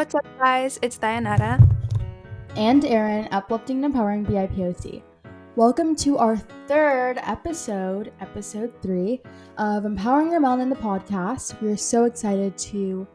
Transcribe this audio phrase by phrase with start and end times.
[0.00, 0.78] What's up, guys?
[0.80, 1.60] It's Dianetta.
[2.56, 5.02] And Erin, uplifting and empowering BIPOC.
[5.56, 9.20] Welcome to our third episode, episode three
[9.58, 11.60] of Empowering Your Melanin, the podcast.
[11.60, 13.06] We are so excited to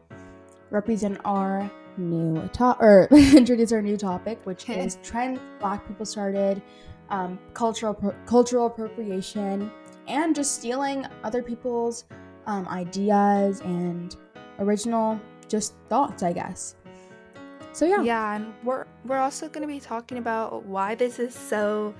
[0.70, 6.62] represent our new top or introduce our new topic, which is trends Black people started,
[7.10, 7.94] um, cultural
[8.26, 9.72] cultural appropriation,
[10.06, 12.04] and just stealing other people's
[12.46, 14.14] um, ideas and
[14.60, 16.76] original just thoughts, I guess.
[17.72, 18.02] So yeah.
[18.02, 21.94] Yeah, and we're we're also going to be talking about why this is so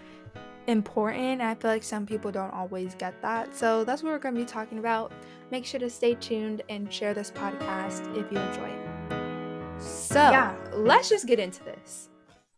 [0.67, 1.41] important.
[1.41, 3.55] I feel like some people don't always get that.
[3.55, 5.13] So that's what we're going to be talking about.
[5.51, 9.83] Make sure to stay tuned and share this podcast if you enjoy it.
[9.83, 10.57] So, yeah.
[10.73, 12.09] let's just get into this.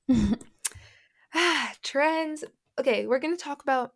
[1.82, 2.45] trends.
[2.79, 3.95] Okay, we're going to talk about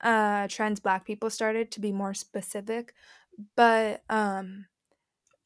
[0.00, 2.92] uh trends black people started to be more specific,
[3.56, 4.66] but um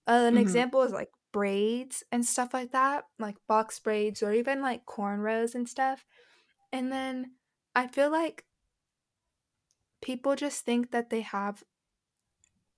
[0.09, 0.39] an mm-hmm.
[0.39, 5.55] example is like braids and stuff like that, like box braids or even like cornrows
[5.55, 6.05] and stuff.
[6.73, 7.33] And then
[7.75, 8.45] I feel like
[10.03, 11.63] people just think that they have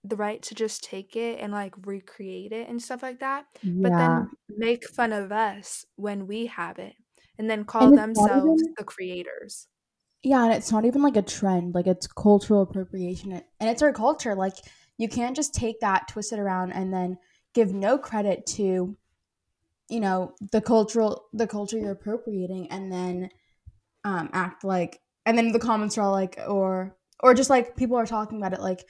[0.02, 3.72] the right to just take it and like recreate it and stuff like that, yeah.
[3.82, 6.94] but then make fun of us when we have it
[7.38, 9.68] and then call and themselves even, the creators.
[10.22, 13.92] Yeah, and it's not even like a trend, like it's cultural appropriation and it's our
[13.92, 14.34] culture.
[14.34, 14.54] Like
[15.00, 17.16] you can't just take that, twist it around, and then
[17.54, 18.94] give no credit to,
[19.88, 23.30] you know, the cultural the culture you're appropriating, and then
[24.04, 27.96] um, act like, and then the comments are all like, or or just like people
[27.96, 28.84] are talking about it like,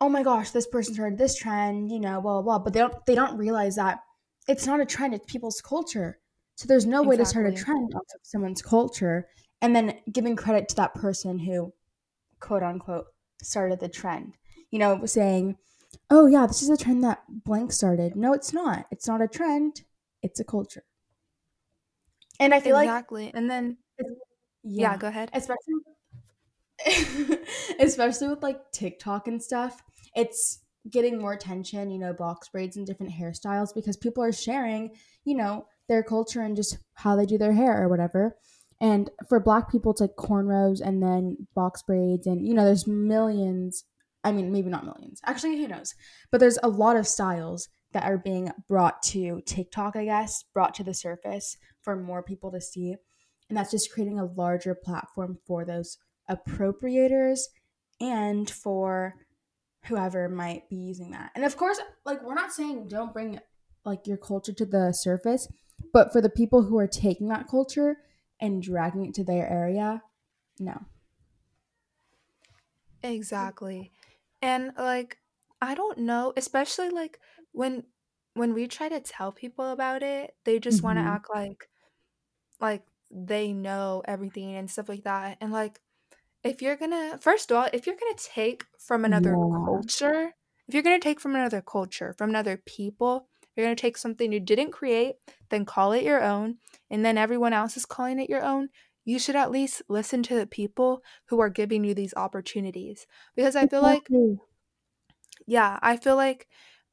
[0.00, 2.42] oh my gosh, this person started this trend, you know, blah blah.
[2.42, 2.58] blah.
[2.60, 3.98] But they don't they don't realize that
[4.46, 6.20] it's not a trend; it's people's culture.
[6.54, 7.08] So there's no exactly.
[7.08, 9.26] way to start a trend off of someone's culture
[9.60, 11.72] and then giving credit to that person who,
[12.38, 13.06] quote unquote,
[13.42, 14.36] started the trend
[14.70, 15.56] you know, saying,
[16.10, 18.16] oh, yeah, this is a trend that blank started.
[18.16, 18.86] No, it's not.
[18.90, 19.82] It's not a trend,
[20.22, 20.84] it's a culture.
[22.40, 23.26] And I feel exactly.
[23.26, 23.34] like.
[23.34, 23.40] Exactly.
[23.40, 23.76] And then,
[24.62, 25.30] yeah, yeah, go ahead.
[25.32, 25.74] Especially.
[27.80, 29.82] especially with like TikTok and stuff,
[30.14, 34.94] it's getting more attention, you know, box braids and different hairstyles because people are sharing,
[35.24, 38.36] you know, their culture and just how they do their hair or whatever.
[38.80, 42.86] And for black people, it's like cornrows and then box braids, and you know, there's
[42.86, 43.84] millions
[44.24, 45.20] I mean, maybe not millions.
[45.24, 45.94] Actually, who knows?
[46.30, 50.74] But there's a lot of styles that are being brought to TikTok, I guess, brought
[50.74, 52.96] to the surface for more people to see.
[53.48, 55.98] And that's just creating a larger platform for those
[56.30, 57.40] appropriators
[58.00, 59.14] and for
[59.84, 61.30] whoever might be using that.
[61.34, 63.40] And of course, like we're not saying don't bring
[63.84, 65.48] like your culture to the surface,
[65.92, 67.96] but for the people who are taking that culture
[68.40, 70.02] and dragging it to their area,
[70.58, 70.84] no.
[73.02, 73.92] Exactly.
[74.42, 75.18] And like
[75.60, 77.20] I don't know, especially like
[77.52, 77.84] when
[78.34, 81.68] when we try to tell people about it, they just want to hmm act like
[82.60, 85.38] like they know everything and stuff like that.
[85.40, 85.80] And like
[86.44, 89.68] if you're gonna first of all, if you're gonna take from another Yeah.
[89.68, 90.34] culture,
[90.68, 94.40] if you're gonna take from another culture, from another people, you're gonna take something you
[94.40, 95.16] didn't create,
[95.50, 96.58] then call it your own,
[96.90, 98.70] and then everyone else is calling it your own,
[99.08, 103.56] you should at least listen to the people who are giving you these opportunities because
[103.56, 104.06] i feel like
[105.46, 106.46] yeah i feel like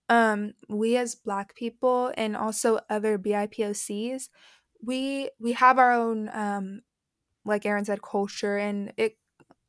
[0.07, 4.29] um we as black people and also other bipocs
[4.81, 6.79] we we have our own um
[7.43, 9.17] like erin said culture and it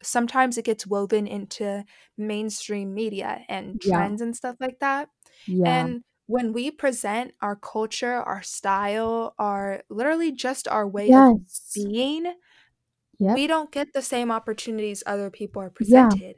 [0.00, 1.82] sometimes it gets woven into
[2.16, 3.96] mainstream media and yeah.
[3.96, 5.08] trends and stuff like that
[5.48, 5.80] yeah.
[5.80, 11.32] and when we present our culture, our style, our literally just our way yes.
[11.32, 11.42] of
[11.74, 12.34] being,
[13.18, 13.34] yep.
[13.34, 16.20] we don't get the same opportunities other people are presented.
[16.20, 16.32] Yeah.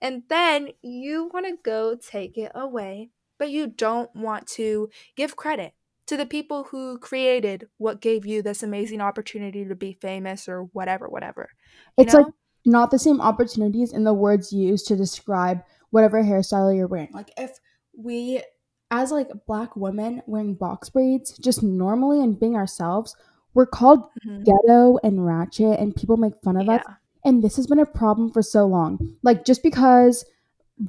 [0.00, 5.36] And then you want to go take it away, but you don't want to give
[5.36, 5.74] credit
[6.06, 10.62] to the people who created what gave you this amazing opportunity to be famous or
[10.72, 11.50] whatever, whatever.
[11.98, 12.20] You it's know?
[12.20, 12.32] like
[12.64, 17.10] not the same opportunities in the words used to describe whatever hairstyle you're wearing.
[17.12, 17.58] Like if
[17.96, 18.42] we
[18.90, 23.14] as like black women wearing box braids just normally and being ourselves
[23.54, 24.42] we're called mm-hmm.
[24.44, 26.76] ghetto and ratchet and people make fun of yeah.
[26.76, 26.82] us
[27.24, 29.16] and this has been a problem for so long.
[29.22, 30.24] Like just because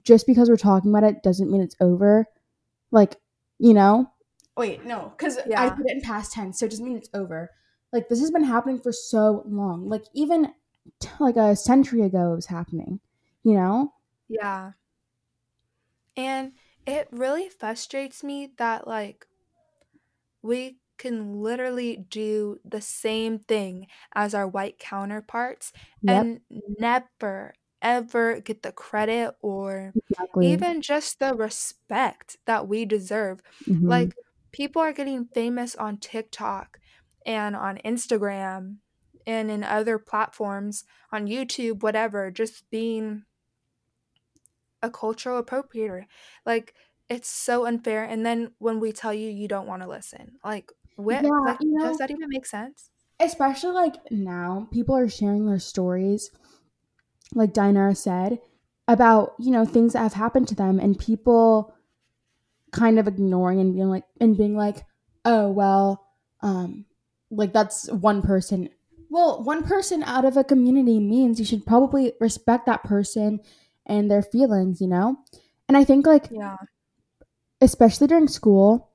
[0.03, 2.27] just because we're talking about it doesn't mean it's over.
[2.91, 3.17] Like
[3.57, 4.11] you know?
[4.55, 5.61] Wait no because yeah.
[5.61, 7.51] i put it in past tense so it doesn't mean it's over.
[7.91, 9.89] Like this has been happening for so long.
[9.89, 10.53] Like even
[10.99, 12.99] t- like a century ago it was happening
[13.43, 13.93] you know?
[14.27, 14.71] Yeah.
[16.17, 16.51] And
[16.89, 19.25] it really frustrates me that like
[20.41, 25.71] we can literally do the same thing as our white counterparts
[26.01, 26.21] yep.
[26.21, 26.41] and
[26.77, 30.51] never ever get the credit or exactly.
[30.51, 33.41] even just the respect that we deserve.
[33.67, 33.87] Mm-hmm.
[33.87, 34.13] Like
[34.51, 36.79] people are getting famous on TikTok
[37.25, 38.77] and on Instagram
[39.25, 43.23] and in other platforms on YouTube, whatever, just being
[44.81, 46.05] a cultural appropriator.
[46.45, 46.73] Like
[47.09, 48.03] it's so unfair.
[48.03, 51.59] And then when we tell you you don't want to listen, like what Yeah, like
[51.59, 52.91] you does that even make sense?
[53.19, 56.31] especially like now, people are sharing their stories,
[57.33, 58.39] like Dinah said,
[58.87, 61.73] about, you know, things that have happened to them and people
[62.71, 64.85] kind of ignoring and being like and being like,
[65.25, 66.07] "Oh, well,
[66.41, 66.85] um
[67.31, 68.69] like that's one person."
[69.09, 73.39] Well, one person out of a community means you should probably respect that person
[73.89, 75.17] and their feelings, you know?
[75.67, 76.55] And I think like Yeah.
[77.61, 78.91] especially during school,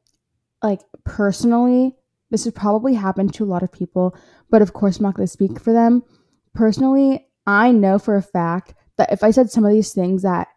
[0.62, 1.96] like personally,
[2.30, 4.16] this has probably happened to a lot of people,
[4.50, 6.02] but of course I'm not going to speak for them.
[6.54, 10.48] Personally, I know for a fact that if I said some of these things that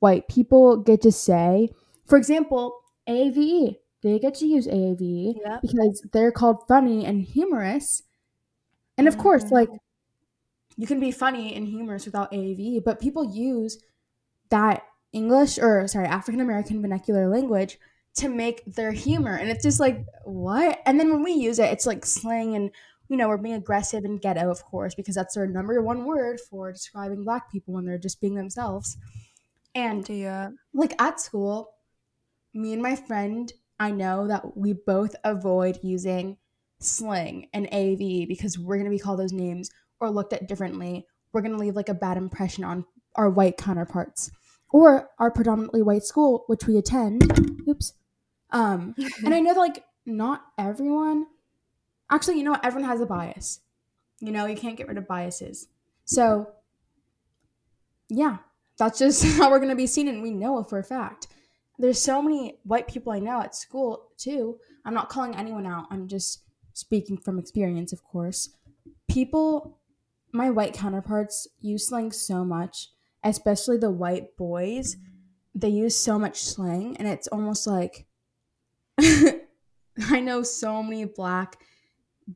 [0.00, 1.70] white people get to say,
[2.06, 5.62] for example, AAVE, they get to use AAVE Yep.
[5.62, 8.02] because they're called funny and humorous.
[8.98, 9.68] And of course, like
[10.82, 13.78] you can be funny and humorous without AAVE, but people use
[14.50, 14.82] that
[15.12, 17.78] English or sorry, African American vernacular language
[18.16, 19.36] to make their humor.
[19.36, 20.80] And it's just like, what?
[20.84, 22.72] And then when we use it, it's like slang and
[23.08, 26.40] you know, we're being aggressive and ghetto, of course, because that's their number one word
[26.40, 28.96] for describing black people when they're just being themselves.
[29.76, 30.50] And Yeah.
[30.74, 31.74] like at school,
[32.52, 36.38] me and my friend, I know that we both avoid using
[36.80, 39.70] slang and AAVE because we're going to be called those names
[40.02, 41.06] or looked at differently.
[41.32, 42.84] We're going to leave like a bad impression on
[43.14, 44.30] our white counterparts
[44.70, 47.62] or our predominantly white school, which we attend.
[47.68, 47.92] Oops.
[48.50, 48.94] Um,
[49.24, 51.26] and I know that like not everyone,
[52.10, 52.64] actually, you know what?
[52.64, 53.60] Everyone has a bias.
[54.20, 55.68] You know, you can't get rid of biases.
[56.04, 56.48] So,
[58.08, 58.38] yeah,
[58.78, 61.28] that's just how we're going to be seen, and we know it for a fact.
[61.78, 64.58] There's so many white people I know at school too.
[64.84, 65.86] I'm not calling anyone out.
[65.90, 68.50] I'm just speaking from experience, of course.
[69.08, 69.78] People,
[70.32, 72.88] my white counterparts, use slang so much,
[73.22, 74.96] especially the white boys.
[75.54, 78.06] They use so much slang, and it's almost like
[79.00, 81.58] I know so many black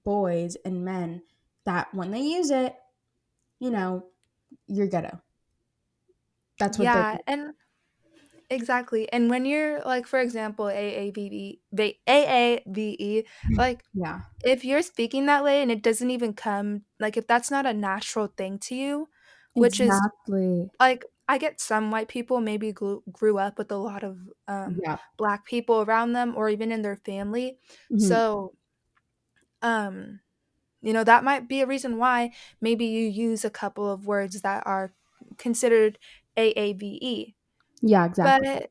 [0.04, 1.22] boys and men
[1.64, 2.74] that when they use it,
[3.58, 4.06] you know,
[4.66, 5.20] you're ghetto.
[6.58, 6.94] That's what they're.
[6.94, 7.54] Yeah, and
[8.50, 9.10] exactly.
[9.12, 13.26] And when you're like for example AAVE, they AAVE,
[13.56, 17.50] like Yeah, if you're speaking that way and it doesn't even come like if that's
[17.50, 19.08] not a natural thing to you,
[19.54, 20.70] which is exactly.
[20.80, 24.84] like I get some white people maybe grew, grew up with a lot of um
[24.84, 24.98] Yeah.
[25.18, 27.60] black people around them or even in their family.
[27.90, 28.54] hmm So,
[29.62, 30.20] um
[30.82, 34.42] you know, that might be a reason why maybe you use a couple of words
[34.42, 34.94] that are
[35.38, 35.98] considered
[36.38, 37.35] AAVE.
[37.82, 38.46] Yeah, exactly.
[38.48, 38.70] But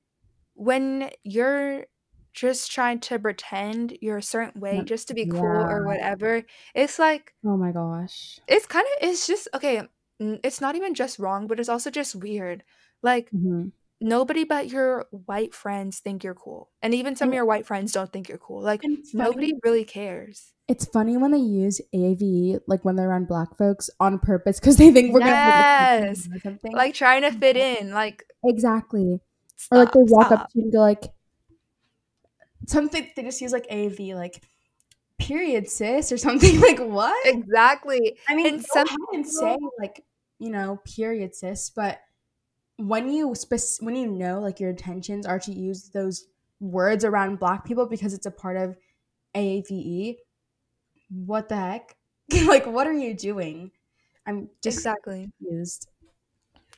[0.56, 1.88] when you're
[2.34, 5.70] just trying to pretend you're a certain way just to be cool Yeah.
[5.70, 6.44] or whatever,
[6.76, 8.42] it's like Oh my gosh.
[8.48, 9.84] it's kind of it's just okay,
[10.20, 12.64] it's not even just wrong, but it's also just weird.
[13.02, 13.68] Like hmm
[14.02, 16.70] nobody but your white friends think you're cool.
[16.82, 18.62] And even some of your white friends don't think you're cool.
[18.62, 19.24] Like and it's funny.
[19.24, 20.54] nobody really cares.
[20.68, 24.78] It's funny when they use AAVE like when they're around black folks on purpose because
[24.78, 26.74] they think we're gonna like or something.
[26.74, 27.92] Like trying to fit in.
[27.92, 29.20] Like Exactly.
[29.72, 31.06] Or like they stop, walk up to you and go like
[32.68, 33.08] something.
[33.16, 34.44] They just use like AAVE like
[35.18, 37.26] period sis or something like what?
[37.28, 38.18] Exactly.
[38.28, 40.04] I mean, And some and say like
[40.40, 42.00] you know period sis, but
[42.78, 46.28] when you spec- when you know like your intentions are to use those
[46.60, 48.78] words around black people because it's a part of
[49.36, 50.18] AAVE,
[51.10, 51.96] what the heck?
[52.46, 53.72] like what are you doing?
[54.26, 55.30] I'm just exactly.
[55.40, 55.88] confused.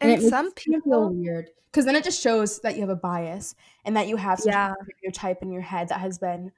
[0.01, 3.55] And And some people weird because then it just shows that you have a bias
[3.85, 6.51] and that you have yeah, of stereotype in your head that has been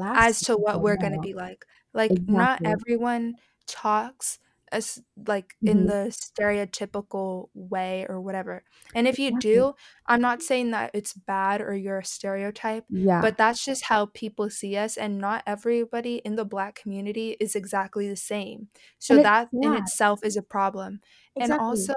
[0.00, 1.64] as to what we're gonna be like.
[1.92, 4.38] Like not everyone talks
[4.72, 8.64] as like in hmm the stereotypical way or whatever.
[8.94, 9.74] And if you do,
[10.06, 13.20] I'm not saying that it's bad or you're a stereotype, Yeah.
[13.20, 17.54] but that's just how people see us and not everybody in the black community is
[17.54, 18.68] exactly the same.
[18.98, 21.00] So that in itself is a problem.
[21.38, 21.94] And also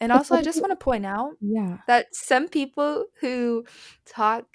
[0.00, 1.78] and also I just want to point out yeah.
[1.86, 3.64] that some people who
[4.06, 4.46] talk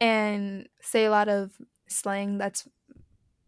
[0.00, 1.52] and say a lot of
[1.88, 2.66] slang that's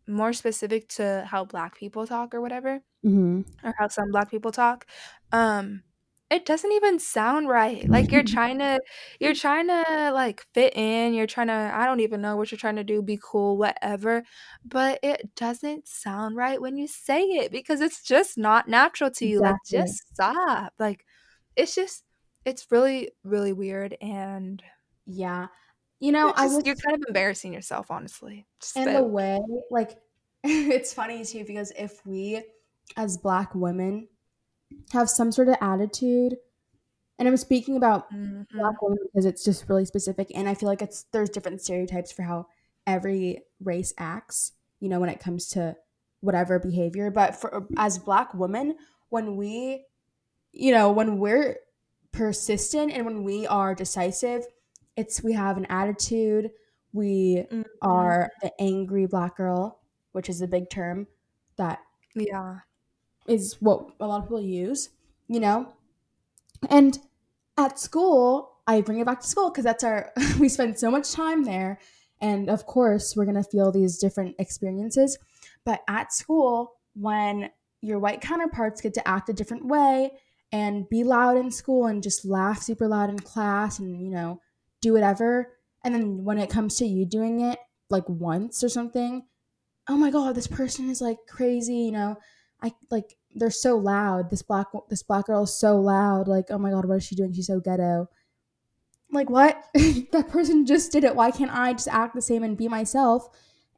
[0.08, 4.52] more specific to how black people talk or whatever hmm or how some black people
[4.52, 4.86] talk
[5.32, 5.82] um
[6.30, 8.80] it doesn't even sound right like you're trying to
[9.20, 12.58] you're trying to like fit in you're trying to i don't even know what you're
[12.58, 14.24] trying to do be cool whatever
[14.64, 19.26] but it doesn't sound right when you say it because it's just not natural to
[19.26, 21.06] you like just stop like
[21.56, 22.04] it's just
[22.44, 24.62] it's really really weird and
[25.06, 25.48] Yeah.
[26.00, 28.46] You know, You're I just you're kind of embarrassing yourself, honestly.
[28.60, 29.38] Just in the way,
[29.70, 29.98] like,
[30.44, 32.42] it's funny too because if we
[32.96, 34.08] as black women
[34.92, 36.36] have some sort of attitude,
[37.18, 38.46] and I'm speaking about Mhm.
[38.52, 42.12] black women because it's just really specific, and I feel like it's there's different stereotypes
[42.12, 42.46] for how
[42.86, 45.76] every race acts, you know, when it comes to
[46.20, 47.10] whatever behavior.
[47.10, 48.76] But for as black women,
[49.08, 49.86] when we,
[50.52, 51.58] you know, when we're
[52.12, 54.46] persistent and when we are decisive,
[54.96, 56.50] it's we have an attitude.
[56.92, 57.66] We Mhm.
[57.82, 59.80] are the angry black girl,
[60.12, 61.06] which is a big term
[61.56, 61.80] that
[62.14, 62.60] Yeah.
[63.28, 64.90] Is what a lot of people use,
[65.28, 65.72] you know?
[66.70, 66.98] And
[67.56, 71.12] at school, I bring it back to school because that's our, we spend so much
[71.12, 71.78] time there.
[72.20, 75.18] And of course, we're going to feel these different experiences.
[75.64, 77.50] But at school, when
[77.82, 80.12] your white counterparts get to act a different way
[80.52, 84.40] and be loud in school and just laugh super loud in class and, you know,
[84.80, 85.52] do whatever.
[85.84, 87.58] And then when it comes to you doing it
[87.90, 89.24] like once or something,
[89.88, 92.16] oh my god, this person is like crazy, you know.
[92.62, 94.30] I like they're so loud.
[94.30, 96.28] This black this black girl is so loud.
[96.28, 97.32] Like, oh my god, what is she doing?
[97.32, 98.08] She's so ghetto.
[99.10, 99.62] Like what?
[99.74, 101.14] that person just did it.
[101.14, 103.28] Why can't I just act the same and be myself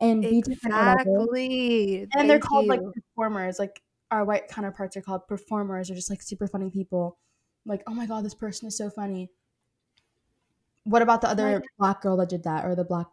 [0.01, 0.75] and be different.
[0.75, 1.99] Exactly.
[2.03, 3.59] And then they're Thank called like performers.
[3.59, 7.19] Like our white counterparts are called performers or just like super funny people.
[7.67, 9.31] Like, oh my god, this person is so funny.
[10.85, 13.09] What about the other black girl that did that or the black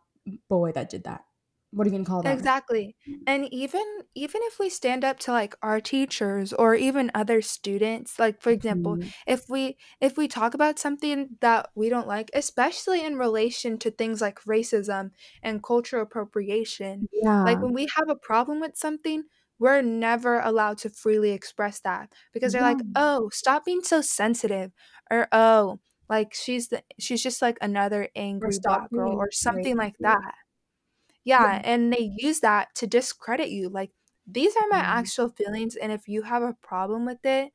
[0.47, 1.25] boy that did that?
[1.71, 2.49] What are you gonna call them?
[2.63, 2.95] Exactly.
[3.27, 3.83] And even
[4.15, 8.49] even if we stand up to like our teachers or even other students, like for
[8.51, 9.13] example, Mhm.
[9.27, 13.91] if we if we talk about something that we don't like, especially in relation to
[13.91, 15.11] things like racism
[15.43, 17.07] and cultural appropriation,
[17.43, 17.63] like Yeah.
[17.63, 19.23] when we have a problem with something,
[19.59, 24.71] we're never allowed to freely express that because they're like, "Oh, stop being so sensitive,"
[25.11, 25.79] or "Oh,
[26.09, 28.09] like she's the she's just like another
[28.41, 30.03] Or angry stop black girl," being or something like racist.
[30.03, 30.35] that.
[31.39, 31.49] Yeah.
[31.49, 33.91] Yeah, and they use that to discredit you, like,
[34.27, 34.79] "These are my Mhm.
[34.79, 37.53] actual feelings, and if you have a problem with it,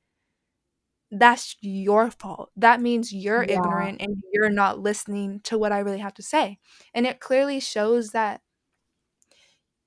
[1.10, 2.50] that's your fault.
[2.56, 3.48] That means you're Yeah.
[3.48, 6.58] ignorant and you're not listening to what I really have to say."
[6.94, 8.42] And it clearly shows that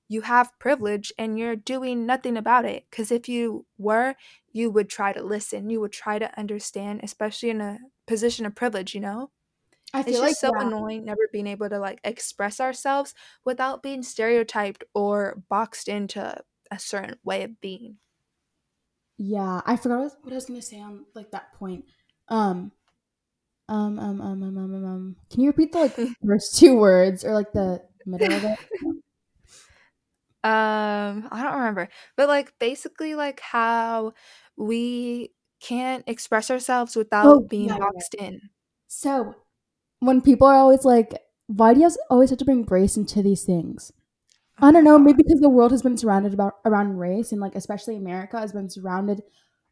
[0.08, 2.86] you have privilege and you're doing nothing about it.
[2.90, 4.16] Because if you were,
[4.52, 8.56] you would try to listen, you would try to understand, especially in a position of
[8.56, 9.32] privilege, you know?
[9.94, 10.60] I It's feel like just so yeah.
[10.60, 13.14] annoying never being able to, like, express ourselves
[13.46, 18.00] without being stereotyped or boxed into a certain way of being.
[19.18, 21.86] Yeah, I forgot what I was gonna say on like that point.
[22.30, 22.72] Um,
[23.70, 25.18] um, um, um, um, um, um, um.
[25.32, 28.60] Can you repeat the like first two words or like the middle of it?
[30.44, 34.14] Um, I don't remember, but, like, basically, like, how
[34.58, 38.04] we can't express ourselves Oh, without being yeah, yeah, yeah.
[38.04, 38.50] boxed in.
[38.88, 39.43] So
[40.06, 43.44] when people are always like, "Why do you always have to bring race into these
[43.44, 43.92] things?"
[44.62, 47.42] Oh I don't know, maybe because the world has been surrounded about around race and
[47.42, 49.24] like especially America has been surrounded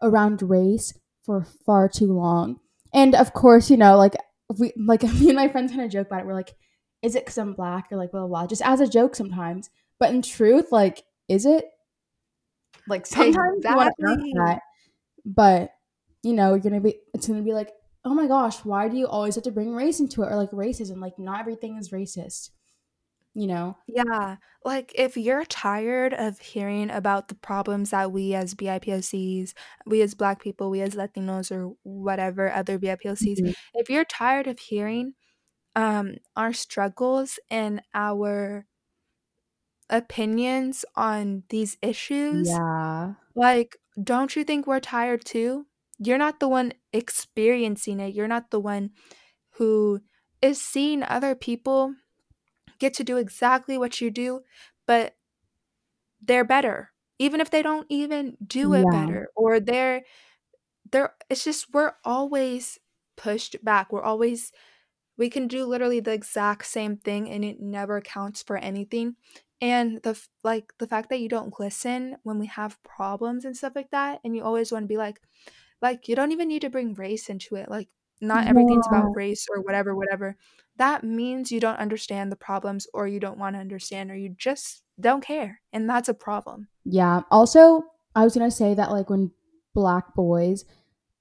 [0.01, 2.59] around race for far too long.
[2.93, 4.15] And of course, you know, like
[4.57, 6.25] we like me and my friends kind of joke about it.
[6.25, 6.55] We're like,
[7.01, 9.69] is it because I'm black or like blah, blah blah just as a joke sometimes.
[10.00, 11.65] But in truth, like, is it?
[12.88, 14.61] Like sometimes you want to that,
[15.25, 15.71] but
[16.23, 17.71] you know, you're gonna be it's gonna be like,
[18.05, 20.51] oh my gosh, why do you always have to bring race into it or like
[20.51, 20.98] racism?
[21.01, 22.51] Like not everything is racist,
[23.36, 23.77] you know?
[23.88, 29.53] Yeah, like, if you're tired of hearing about the problems that we as BIPOCs,
[29.86, 33.53] we as Black people, we as Latinos, or whatever other BIPOCs, Mhm.
[33.74, 35.15] if you're tired of hearing,
[35.75, 38.67] um, our struggles and our
[39.89, 43.15] opinions on these issues, Yeah.
[43.36, 45.67] like, don't you think we're tired too?
[46.03, 48.91] You're not the one experiencing it, you're not the one
[49.51, 50.01] who
[50.41, 51.96] is seeing other people
[52.79, 54.41] get to do exactly what you do,
[54.88, 55.15] but
[56.22, 58.91] they're better, even if they don't even do it Yeah.
[58.91, 60.03] better or they're
[60.91, 62.79] they're it's just we're always
[63.17, 63.91] pushed back.
[63.93, 64.51] We're always
[65.17, 69.17] we can do literally the exact same thing and it never counts for anything.
[69.62, 73.74] And the like the fact that you don't listen when we have problems and stuff
[73.75, 75.22] like that and you always want to be like
[75.81, 77.69] like you don't even need to bring race into it.
[77.69, 77.89] Like
[78.21, 79.00] not everything's Yeah.
[79.00, 80.38] about race or whatever whatever.
[80.77, 84.29] That means you don't understand the problems or you don't want to understand or you
[84.38, 85.61] just don't care.
[85.73, 86.67] And that's a problem.
[86.85, 87.21] Yeah.
[87.31, 87.83] Also,
[88.15, 89.31] I was gonna say that like when
[89.73, 90.65] black boys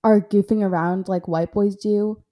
[0.05, 2.23] are goofing around like white boys do,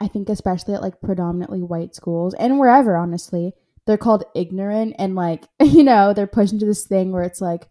[0.00, 3.52] I think especially at like predominantly white schools and wherever, honestly,
[3.86, 7.66] they're called ignorant and like, you know, they're pushed into this thing where it's like,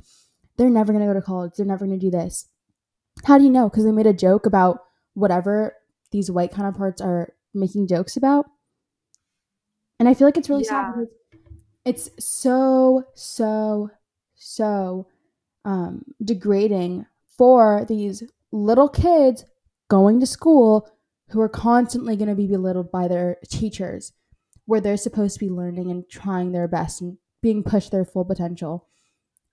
[0.58, 2.48] they're never gonna go to college, they're never gonna do this.
[3.24, 3.70] How do you know?
[3.70, 4.80] Because they made a joke about
[5.14, 5.76] whatever
[6.12, 8.46] these white counterparts are making jokes about.
[10.00, 11.10] And I feel like it's really sad because
[11.86, 13.90] it's so, so,
[14.36, 15.08] so
[15.64, 17.06] um, degrading
[17.38, 19.46] for these little kids
[19.90, 20.90] going to school
[21.30, 24.14] who are constantly going to be belittled by their teachers,
[24.66, 28.26] where they're supposed to be learning and trying their best and being pushed their full
[28.26, 28.88] potential.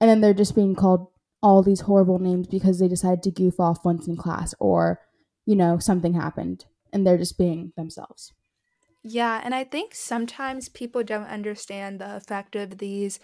[0.00, 1.08] And then they're just being called
[1.42, 5.00] all these horrible names because they decided to goof off once in class or,
[5.46, 8.32] you know, something happened and they're just being themselves.
[9.04, 13.18] Yeah, and I think sometimes people don't understand the effect of these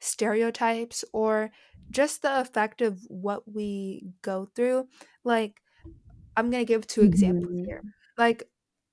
[0.00, 1.50] stereotypes or
[1.90, 4.88] just the effect of what we go through.
[5.24, 5.60] Like,
[6.36, 7.64] I'm gonna give two examples Mm-hmm.
[7.66, 7.84] here.
[8.18, 8.44] Like,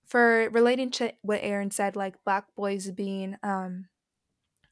[0.07, 3.89] for relating to what Erin said, like black boys being, um,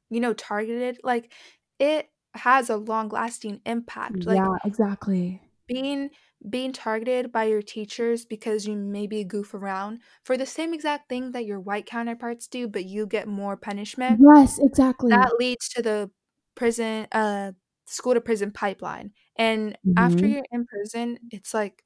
[0.10, 1.32] you know, targeted, like
[1.80, 4.26] it has a long lasting impact.
[4.28, 5.42] Like Yeah, exactly.
[5.68, 6.10] being
[6.50, 11.32] being targeted by your teachers because you maybe goof around for the same exact thing
[11.34, 15.16] that your white counterparts do, but you get more punishment, Yes, exactly.
[15.16, 16.12] that leads to the
[16.56, 17.54] prison uh
[17.88, 19.14] school to prison pipeline.
[19.38, 21.84] And after hmm you're in prison, it's like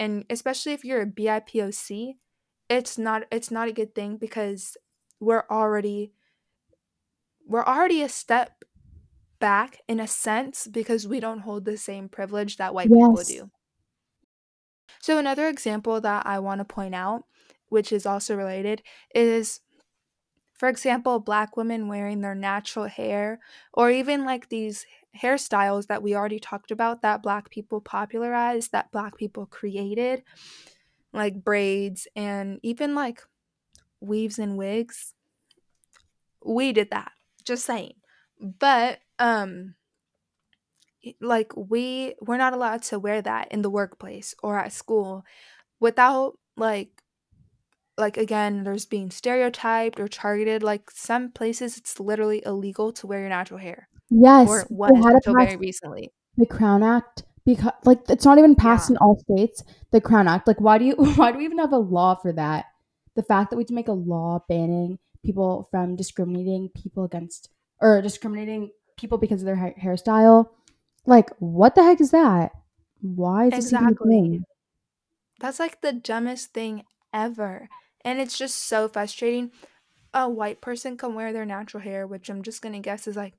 [0.00, 2.18] and especially if you're a BIPOC,
[2.70, 4.76] it's not it's not a good thing because
[5.20, 6.12] we're already
[7.46, 8.64] we're already a step
[9.38, 13.24] back in a sense because we don't hold the same privilege that white people Yes.
[13.24, 13.50] do.
[15.00, 17.24] So another example that I want to point out,
[17.68, 18.82] which is also related,
[19.14, 19.60] is
[20.54, 23.40] for example, black women wearing their natural hair
[23.74, 28.90] or even like these hairstyles that we already talked about that black people popularized, that
[28.92, 30.24] black people created,
[31.12, 33.22] like braids and even like
[34.00, 35.14] weaves and wigs.
[36.44, 37.12] We did that.
[37.44, 37.94] Just saying.
[38.40, 39.74] But um
[41.20, 45.24] like we we're not allowed to wear that in the workplace or at school
[45.80, 47.02] without like
[47.98, 53.20] like again there's being stereotyped or targeted like some places it's literally illegal to wear
[53.20, 53.88] your natural hair
[54.42, 54.62] or Yes.
[54.62, 58.24] it They was had to until pass very recently the Crown Act because like it's
[58.24, 59.64] not even passed yeah in all states.
[59.92, 60.46] The Crown Act.
[60.48, 62.66] Like why do you why do we even have a law for that?
[63.16, 67.50] The fact that we have to make a law banning people from discriminating people against
[67.80, 70.48] or discriminating people because of their ha- hairstyle.
[71.04, 72.52] Like what the heck is that?
[73.00, 74.44] Why is this even exactly thing?
[75.38, 77.68] that's like the dumbest thing ever
[78.04, 79.50] and it's just so frustrating
[80.14, 83.34] a white person can wear their natural hair which i'm just gonna guess is like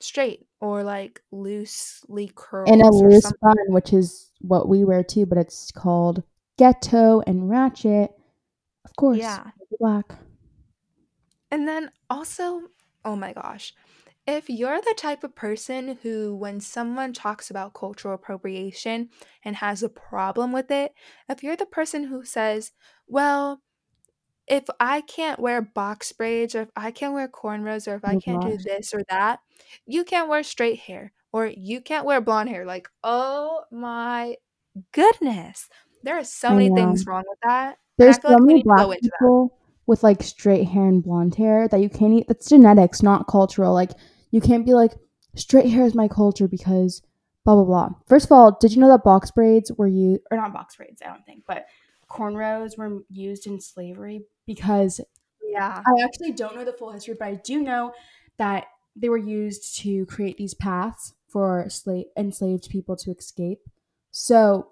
[0.00, 2.68] straight or like loosely curled.
[2.68, 6.22] And a loose something bun, which is what we wear too, but it's called
[6.58, 8.10] ghetto and ratchet.
[8.84, 10.16] Of course, yeah black.
[11.50, 12.62] and then also
[13.04, 13.72] oh my gosh
[14.26, 19.10] If you're the type of person who, when someone talks about cultural appropriation
[19.44, 20.92] and has a problem with it,
[21.28, 22.72] if you're the person who says,
[23.08, 23.62] well,
[24.46, 28.16] if I can't wear box braids or if I can't wear cornrows or if I
[28.16, 29.40] Oh can't do this or that,
[29.86, 32.64] you can't wear straight hair or you can't wear blonde hair.
[32.66, 34.36] Like, oh my
[34.92, 35.68] goodness.
[36.02, 36.76] There are so I many know.
[36.76, 37.78] things wrong with that.
[37.98, 39.56] There's so like many black people
[39.90, 42.28] with like straight hair and blonde hair that you can't eat.
[42.28, 43.74] That's genetics, not cultural.
[43.74, 43.90] Like
[44.30, 44.92] you can't be like
[45.34, 47.02] straight hair is my culture because
[47.44, 47.88] blah blah blah.
[48.06, 51.02] First of all, did you know that box braids were used or not box braids?
[51.02, 51.66] I don't think, but
[52.08, 55.00] cornrows were used in slavery because
[55.42, 55.82] Yeah.
[55.84, 57.92] I actually don't know the full history, but I do know
[58.36, 63.60] that they were used to create these paths for slave enslaved people to escape.
[64.12, 64.70] So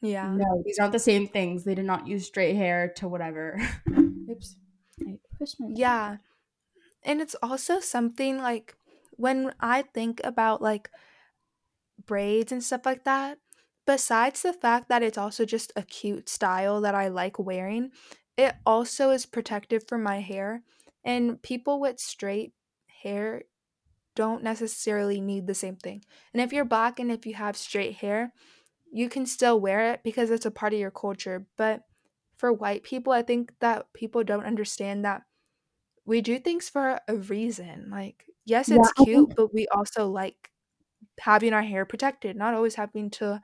[0.00, 0.34] Yeah.
[0.34, 1.64] no, these aren't the same things.
[1.64, 3.58] They did not use straight hair to whatever.
[5.00, 5.18] I
[5.58, 5.68] my.
[5.74, 6.16] Yeah.
[7.02, 8.76] And it's also something like
[9.16, 10.90] when I think about like
[12.04, 13.38] braids and stuff like that,
[13.86, 17.90] besides the fact that it's also just a cute style that I like wearing,
[18.36, 20.62] it also is protective for my hair.
[21.04, 22.52] And people with straight
[23.02, 23.42] hair
[24.14, 26.04] don't necessarily need the same thing.
[26.32, 28.32] And if you're black and if you have straight hair,
[28.92, 31.46] you can still wear it because it's a part of your culture.
[31.56, 31.82] But
[32.38, 35.24] for white people, I think that people don't understand that
[36.06, 37.90] we do things for a reason.
[37.90, 40.50] Like, yes, Yeah, it's think cute, but we also like
[41.20, 43.42] having our hair protected, not always having to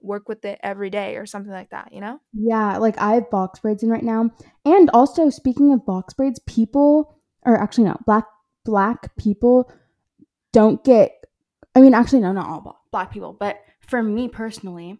[0.00, 2.20] work with it every day or something like that, you know?
[2.32, 4.30] yeah, like I have box braids in right now.
[4.64, 8.24] And also speaking of box braids, people or actually no, black
[8.64, 9.70] black people
[10.52, 11.12] don't get
[11.74, 14.98] I mean actually no, not all black people, but for me personally,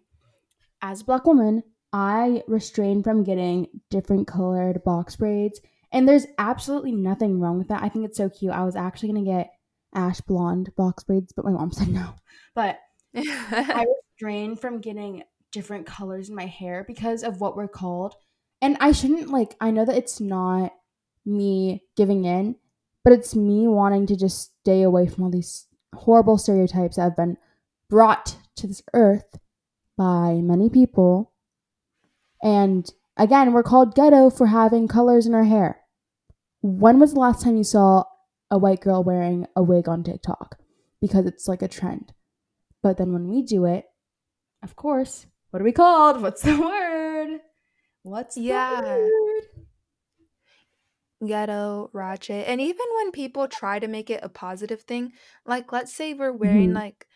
[0.81, 5.59] as a black woman, I restrain from getting different colored box braids.
[5.91, 7.81] And there's absolutely nothing wrong with that.
[7.81, 8.51] I think it's so cute.
[8.51, 9.51] I was actually gonna get
[9.93, 12.13] ash blonde box braids, but my mom said no.
[12.53, 12.79] But
[13.15, 18.15] I restrain from getting different colors in my hair because of what we're called.
[18.61, 20.73] And I shouldn't like I know that it's not
[21.25, 22.55] me giving in,
[23.03, 27.15] but it's me wanting to just stay away from all these horrible stereotypes that have
[27.15, 27.37] been
[27.89, 29.39] brought to this earth
[29.97, 31.31] by many people.
[32.41, 35.81] And again, we're called ghetto for having colors in our hair.
[36.61, 38.03] When was the last time you saw
[38.51, 40.57] a white girl wearing a wig on TikTok?
[41.01, 42.13] Because it's like a trend.
[42.81, 43.85] But then when we do it,
[44.63, 46.21] of course, what are we called?
[46.21, 47.39] What's the word?
[48.03, 48.81] What's Yeah.
[48.81, 49.43] the word?
[51.25, 55.11] Ghetto, ratchet, and even when people try to make it a positive thing,
[55.45, 56.75] like let's say we're wearing Mhm.
[56.75, 57.07] like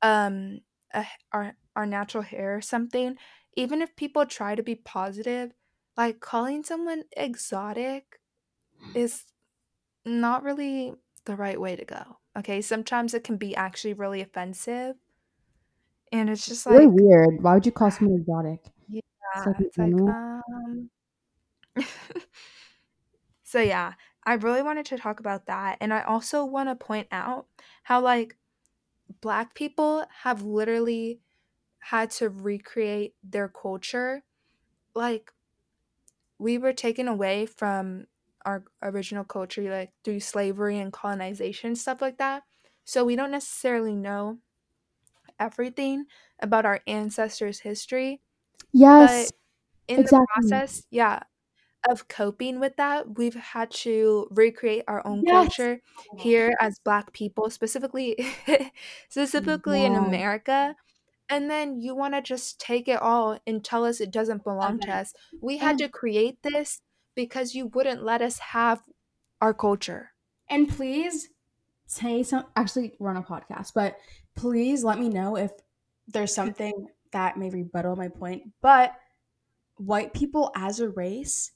[0.00, 0.60] um
[0.94, 3.18] a our our natural hair or something,
[3.56, 5.52] even if people try to be positive,
[5.96, 8.20] like calling someone exotic
[8.94, 9.26] is
[10.04, 10.94] not really
[11.26, 12.60] the right way to go, okay?
[12.62, 14.96] Sometimes it can be actually really offensive,
[16.12, 17.42] and it's just Really like weird.
[17.42, 18.66] Why would you call someone exotic?
[19.34, 20.16] It's like yeah, an it's like, animal.
[20.56, 20.90] um
[23.42, 27.48] So yeah, I really wanted to talk about that, and I also wanna point out
[27.84, 28.36] how, like,
[29.22, 31.20] Black people have literally
[31.90, 34.24] had to recreate their culture.
[34.94, 35.32] Like,
[36.38, 38.06] we were taken away from
[38.44, 42.42] our original culture, like, through slavery and colonization, stuff like that,
[42.84, 44.38] so we don't necessarily know
[45.38, 46.06] everything
[46.40, 48.22] about our ancestors' history,
[48.72, 49.32] Yes, but
[49.88, 50.62] in the exactly.
[50.62, 51.24] process yeah,
[51.88, 55.70] of coping with that, we've had to recreate our own Yes.
[55.70, 55.80] culture
[56.14, 58.16] here as Black people, specifically
[59.10, 60.76] specifically in America,
[61.28, 64.90] and then you wanna just take it all and tell us it doesn't belong to
[64.94, 65.14] us.
[65.40, 66.80] We had And to create this
[67.14, 68.82] because you wouldn't let us have
[69.40, 70.10] our culture.
[70.48, 71.30] and please
[71.86, 73.96] say some actually we're on a podcast, but
[74.34, 75.50] please let me know if
[76.08, 78.52] there's something that may rebuttal my point.
[78.60, 78.94] But
[79.76, 81.52] white people as a race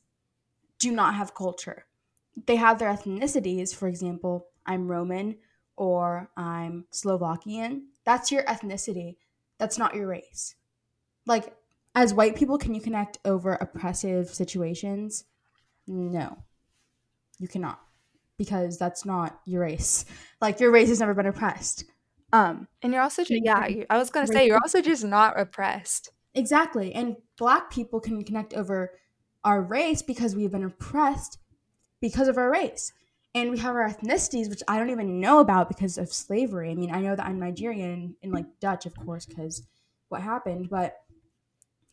[0.79, 1.87] do not have culture.
[2.47, 5.39] They have their ethnicities, for example, I'm Roman
[5.77, 7.89] or I'm Slovakian.
[8.05, 9.17] That's your ethnicity.
[9.59, 10.55] That's not your race.
[11.27, 11.55] Like
[11.95, 15.25] as white people can you connect over oppressive situations?
[15.87, 16.39] No.
[17.39, 17.81] You cannot
[18.37, 20.05] because that's not your race.
[20.41, 21.85] Like your race has never been oppressed.
[22.33, 26.11] Um, And you're also just, yeah, I was gonna say, you're also just not oppressed.
[26.35, 26.95] exactly.
[26.95, 28.93] And black people can connect over
[29.43, 31.39] our race because we've been oppressed
[32.01, 32.93] because of our race.
[33.35, 36.71] And we have our ethnicities, which I don't even know about because of slavery.
[36.71, 39.63] I mean, I know that I'm Nigerian and like Dutch, of course, because
[40.09, 40.71] what happened.
[40.71, 40.97] But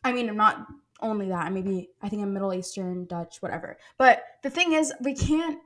[0.02, 0.66] I mean, I'm not
[1.00, 1.46] only that.
[1.46, 3.76] I maybe I think I'm Middle Eastern, Dutch, whatever.
[3.98, 5.58] But the thing is, we can't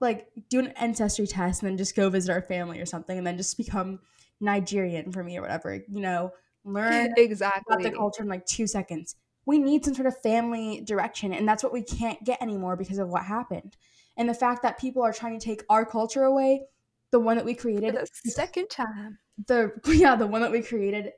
[0.00, 3.26] like do an ancestry test and then just go visit our family or something and
[3.26, 4.00] then just become
[4.40, 5.74] Nigerian for me or whatever.
[5.74, 6.32] You know,
[6.64, 9.16] learn exactly about the culture in like two seconds.
[9.46, 12.98] We need some sort of family direction, and that's what we can't get anymore because
[12.98, 13.76] of what happened.
[14.20, 16.68] And the fact that people are trying to take our culture away,
[17.10, 19.18] the one that we For created, the second time.
[19.48, 21.12] the yeah, the one that we created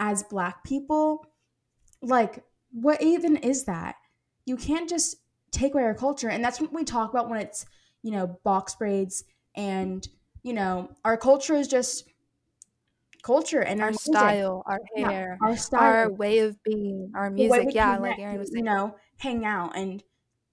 [0.00, 1.26] as black people,
[2.02, 3.96] like what even is that?
[4.46, 5.16] You can't just
[5.52, 7.66] take away our culture, and that's what we talk about when it's
[8.02, 9.24] you know box braids
[9.54, 10.08] and
[10.42, 12.08] you know our culture is just
[13.22, 15.94] culture and our Our style, our Yeah, hair, our style.
[15.94, 20.02] our way of being, our music, yeah, like Erin was you know, hang out and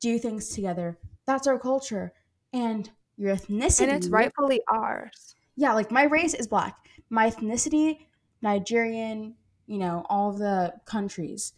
[0.02, 0.98] do things together.
[1.30, 2.12] That's our culture.
[2.54, 5.36] And your And it's rightfully ours.
[5.56, 6.76] yeah, like my race is black.
[7.12, 8.08] My ethnicity,
[8.42, 9.36] Nigerian,
[9.68, 11.54] you know, all the countries.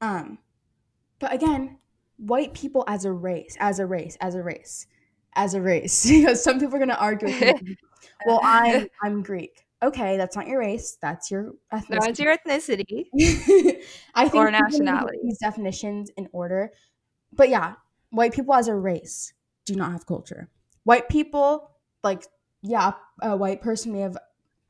[0.00, 0.38] Um,
[1.18, 1.78] but again,
[2.18, 4.86] white people as a race, as a race, as a race,
[5.34, 6.06] as a race.
[6.08, 7.76] because some people are gonna argue with me.
[8.26, 9.64] Well, I'm I'm Greek.
[9.82, 10.98] Okay, that's not your race.
[11.02, 11.86] That's your ethnicity.
[11.88, 12.18] That's ethnicity.
[12.20, 13.82] your ethnicity
[14.14, 15.18] I think need nationality.
[15.22, 16.72] these definitions in order.
[17.32, 17.74] But yeah,
[18.10, 19.32] white people as a race
[19.64, 20.48] do not have culture.
[20.84, 21.70] White people,
[22.02, 22.24] like,
[22.62, 24.16] yeah, a white person may have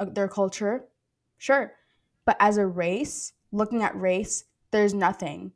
[0.01, 0.85] uh, their culture,
[1.39, 1.73] sure.
[2.25, 5.53] But as a race, looking at race, there's nothing,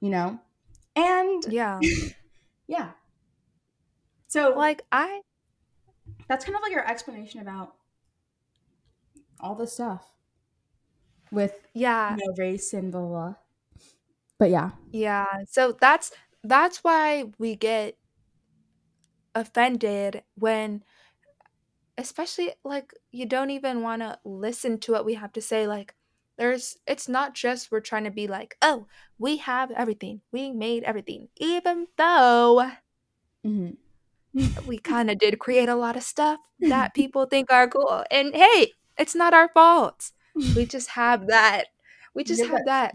[0.00, 0.40] you know?
[0.96, 1.80] And Yeah.
[2.66, 2.92] yeah.
[4.28, 5.20] So Like, I
[6.28, 7.74] that's kind of like your explanation about
[9.40, 10.10] all this stuff
[11.30, 13.34] with, yeah, you know, race and blah, blah, blah.
[14.38, 14.70] But yeah.
[14.90, 15.26] yeah.
[15.48, 16.12] So that's
[16.44, 17.96] that's why we get
[19.34, 20.82] offended when
[21.98, 25.94] especially, like, you don't even wanna listen to what we have to say, like,
[26.38, 28.86] there's it's not just we're trying to be like, "Oh,
[29.18, 30.22] we have everything.
[30.32, 32.72] We made everything," even though
[33.44, 33.76] Mhm.
[34.66, 38.74] we kinda did create a lot of stuff that people think are cool, and hey,
[38.98, 40.12] it's not our fault.
[40.54, 41.68] We just have that
[42.14, 42.94] we just have that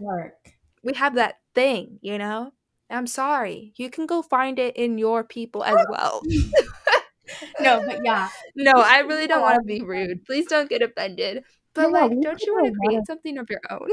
[0.84, 2.52] we have that thing, you know?
[2.90, 3.72] I'm sorry.
[3.76, 6.22] You can go find it in your people as well.
[7.60, 8.28] no, but yeah.
[8.56, 10.24] No, I really don't want to be rude.
[10.24, 11.44] Please don't get offended.
[11.74, 13.88] But No, like, don't you want to create of- something of your own?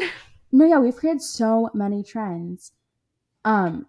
[0.51, 2.71] No, yeah, we've created so many trends.
[3.43, 3.87] Um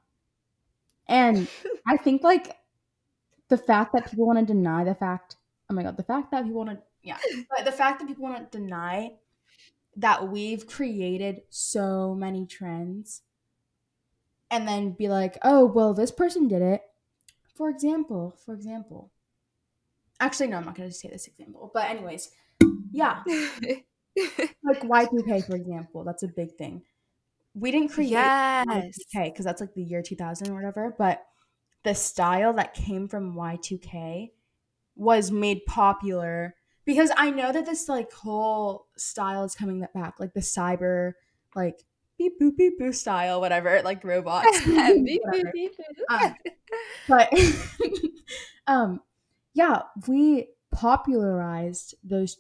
[1.09, 1.49] and
[1.87, 2.57] I think like
[3.49, 5.37] the fact that people want to deny the fact
[5.71, 7.19] oh my god, the fact that people want to yeah,
[7.51, 9.13] but the fact that people want to deny
[9.97, 13.23] that we've created so many trends
[14.51, 16.83] and then be like, "Oh, well, this person did it."
[17.55, 19.13] For example, for example.
[20.19, 21.71] Actually, no, I'm not going to say this example.
[21.73, 22.31] But anyways,
[22.91, 26.83] yeah, like Y2K, for example, that's a big thing.
[27.55, 28.67] We didn't create yes.
[28.67, 31.27] Y2K because that's like the year 2000 or whatever, but
[31.85, 34.31] the style that came from Y2K
[34.97, 36.55] was made popular
[36.85, 41.13] because I know that this like whole style is coming back, like the cyber,
[41.55, 41.85] like
[42.19, 44.61] beep boop beep boop style, whatever, like robots.
[44.67, 45.73] Beep, beep, beep, beep.
[46.11, 46.35] Um,
[47.09, 47.33] but
[48.67, 49.01] um
[49.55, 52.37] yeah we popularized those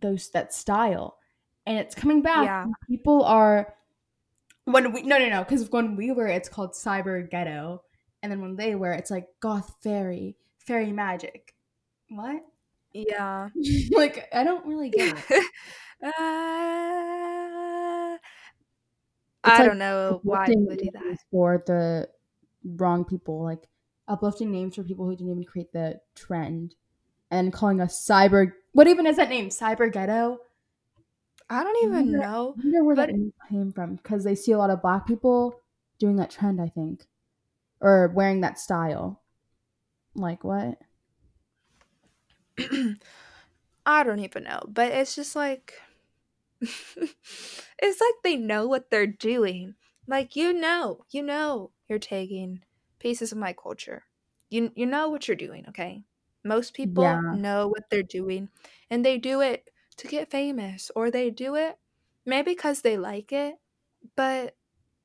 [0.00, 1.18] those that style
[1.66, 2.66] and it's coming back Yeah.
[2.88, 3.74] people are
[4.64, 7.82] when we no no no because when we were it's called cyber ghetto
[8.22, 11.54] and then when they were it's like goth fairy fairy magic
[12.08, 12.42] what
[12.92, 13.48] yeah.
[13.92, 15.44] like i don't really get it
[16.02, 16.10] Uh,
[19.44, 21.18] I like don't know why they would do that.
[21.30, 22.08] for the
[22.64, 23.68] wrong people like
[24.08, 26.74] uplifting names for people who didn't even create the trend
[27.30, 30.38] and calling us cyber what even is that name cyber ghetto
[31.50, 32.54] I don't even wonder- know.
[32.56, 35.06] I wonder where that But- name came from because they see a lot of black
[35.06, 35.60] people
[35.98, 37.06] doing that trend, I think,
[37.82, 39.20] or wearing that style.
[40.14, 40.78] Like what?
[43.86, 45.74] I don't even know, but it's just like
[46.60, 49.74] it's like they know what they're doing.
[50.06, 52.64] Like you know, you know you're taking
[52.98, 54.04] pieces of my culture.
[54.50, 56.04] You you know what you're doing, okay?
[56.44, 57.30] Most people Yeah.
[57.30, 58.50] know what they're doing
[58.90, 61.78] and they do it to get famous or they do it
[62.26, 63.56] maybe because they like it,
[64.16, 64.56] but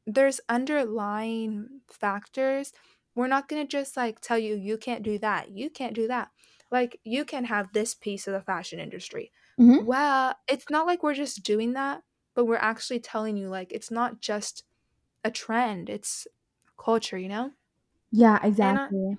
[0.06, 2.74] there's underlying factors.
[3.16, 5.52] We're not going to just like tell you you can't do that.
[5.52, 6.32] You can't do that.
[6.72, 9.32] Like you can have this piece of the fashion industry.
[9.60, 9.86] Mhm.
[9.86, 12.04] Well, it's not like we're just doing that,
[12.36, 14.64] but we're actually telling you like it's not just
[15.24, 16.28] a trend, it's
[16.78, 17.52] culture, you know?
[18.12, 19.18] Yeah, exactly.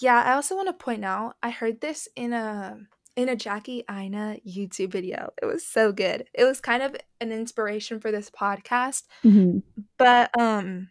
[0.00, 2.78] Yeah, I also want to point out I heard this in a
[3.16, 5.32] in a Jackie Aina YouTube video.
[5.40, 6.26] It was so good.
[6.34, 9.62] It was kind of an inspiration for this podcast, Mhm.
[9.98, 10.90] but um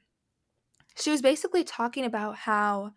[0.95, 2.93] she was basically talking about how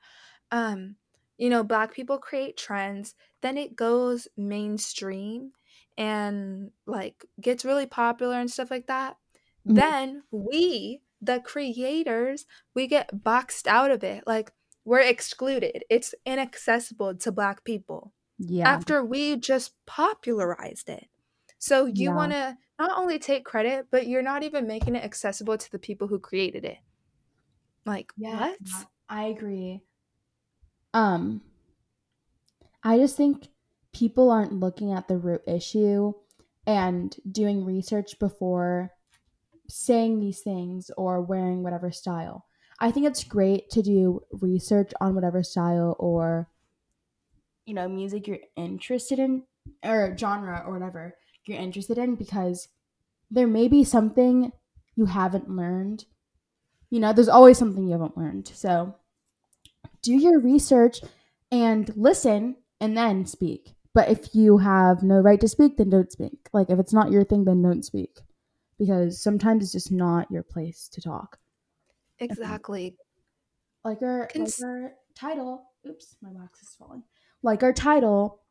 [0.53, 0.97] um
[1.39, 5.53] you know black people create trends then it goes mainstream
[5.97, 9.17] and like gets really popular and stuff like that
[9.65, 9.93] Mhm.
[9.93, 14.53] then we the creators we get boxed out of it like
[14.85, 18.81] we're excluded it's inaccessible to black people Yeah.
[18.81, 21.09] after we just popularized it
[21.59, 22.13] so you Yeah.
[22.13, 25.79] want to not only take credit but you're not even making it accessible to the
[25.79, 26.79] people who created it
[27.85, 28.59] like yeah, what
[29.09, 29.86] I agree.
[30.97, 31.43] Um
[32.83, 33.49] I just think
[33.93, 36.15] people aren't looking at the root issue
[36.67, 38.93] and doing research before
[39.69, 42.47] saying these things or wearing whatever style.
[42.81, 46.49] I think it's great to do research on whatever style or
[47.67, 49.43] you know, music you're interested in
[49.85, 52.69] or genre or whatever you're interested in because
[53.31, 54.53] there may be something
[54.95, 56.05] you haven't learned.
[56.89, 58.49] You know, there's always something you haven't learned.
[58.49, 58.95] So
[60.07, 61.01] do your research
[61.51, 63.75] and listen and then speak.
[63.93, 66.49] But if you have no right to speak, then don't speak.
[66.53, 68.19] Like if it's not your thing, then don't speak.
[68.79, 71.39] Because sometimes it's just not your place to talk.
[72.19, 72.97] exactly
[73.85, 75.65] Like our, Cons- like our title.
[75.89, 77.03] Oops, my box is falling.
[77.43, 78.43] Like our title.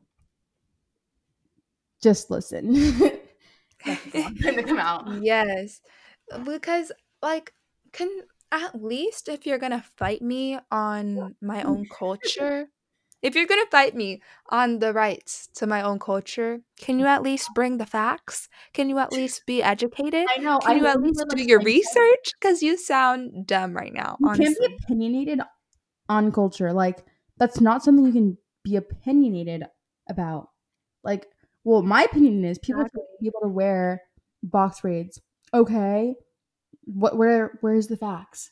[2.01, 2.73] Just listen.
[3.85, 5.21] That's time to come out.
[5.21, 5.81] yes
[6.43, 6.91] because
[7.21, 7.53] like
[7.91, 8.09] can
[8.55, 11.65] at least if you're gonna fight me on my mm.
[11.65, 12.67] own culture
[13.21, 17.23] if you're gonna fight me on the rights to my own culture can you at
[17.23, 20.59] least bring the facts can you at least be educated I know.
[20.59, 24.29] can I you at least do your research because you sound dumb right now You
[24.29, 25.41] honestly can't be opinionated
[26.09, 26.73] on culture.
[26.73, 27.05] Like
[27.37, 29.63] that's not something you can be opinionated
[30.09, 30.49] about.
[31.03, 31.27] Like,
[31.63, 34.01] well, my opinion is people should be able to wear
[34.43, 35.21] box braids.
[35.53, 36.15] Okay,
[36.85, 37.17] what?
[37.17, 37.57] Where?
[37.61, 38.51] Where's the facts?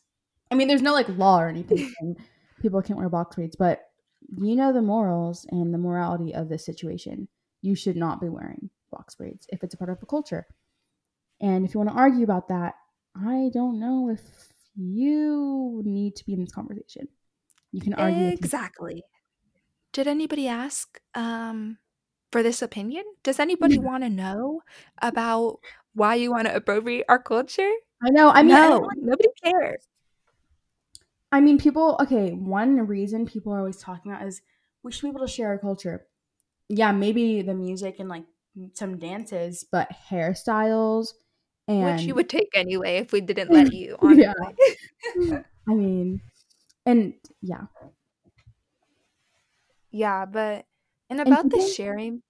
[0.51, 1.93] I mean, there's no like law or anything
[2.63, 3.81] people can't wear box braids, but
[4.37, 7.27] you know the morals and the morality of this situation.
[7.61, 10.47] You should not be wearing box braids if it's a part of the culture.
[11.39, 12.75] And if you want to argue about that,
[13.15, 14.21] I don't know if
[14.75, 17.07] you need to be in this conversation.
[17.71, 18.27] You can argue.
[18.27, 19.03] Exactly.
[19.91, 21.77] Did anybody ask um
[22.31, 23.03] for this opinion?
[23.23, 24.61] Does anybody want to know
[25.01, 25.59] about
[25.93, 27.71] why you want to appropriate our culture?
[28.03, 28.29] I know.
[28.29, 29.87] I mean, no, and- nobody cares.
[31.31, 31.97] I mean, people.
[32.01, 34.41] Okay, one reason people are always talking about is
[34.83, 36.05] we should be able to share our culture.
[36.69, 38.25] Yeah, maybe the music and like
[38.73, 41.13] some dances, but hairstyles
[41.67, 43.97] and Which you would take anyway if we didn't let you.
[44.03, 44.33] Yeah.
[45.67, 46.21] I mean,
[46.85, 47.65] and yeah,
[49.91, 50.65] Yeah, but
[51.09, 52.21] and about the people- sharing.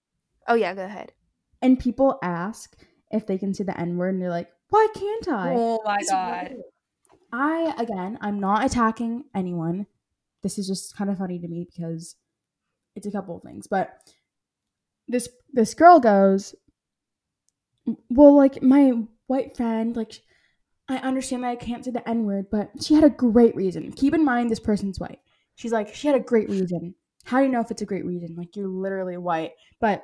[0.47, 1.13] Oh yeah, go ahead.
[1.61, 2.75] and people ask
[3.11, 5.97] if they can say the N word, and they're like, "Why can't I?" Oh my
[5.99, 6.63] It's weird.
[7.31, 9.85] I again, I'm not attacking anyone.
[10.41, 12.15] This is just kind of funny to me because
[12.95, 13.67] it's a couple of things.
[13.67, 13.89] But
[15.07, 16.55] this this girl goes,
[18.09, 18.93] well, like my
[19.27, 20.21] white friend, like
[20.89, 23.91] I understand that I can't say the N word, but she had a great reason.
[23.91, 25.19] Keep in mind this person's white.
[25.55, 26.95] She's like, she had a great reason.
[27.25, 28.35] How do you know if it's a great reason?
[28.35, 29.51] Like you're literally white.
[29.79, 30.03] But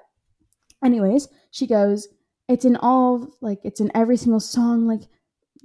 [0.84, 2.08] anyways, she goes,
[2.49, 4.88] it's in all like it's in every single song.
[4.88, 5.03] Like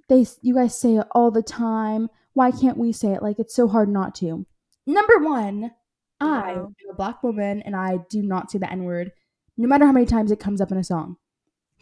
[0.09, 2.11] they you guys say it all the time.
[2.35, 3.23] Why can't we say it?
[3.23, 4.47] Like it's so hard not to.
[4.87, 5.73] Number one,
[6.21, 9.13] i am a black woman and I do not say the N word,
[9.57, 11.17] no matter how many times it comes up in a song.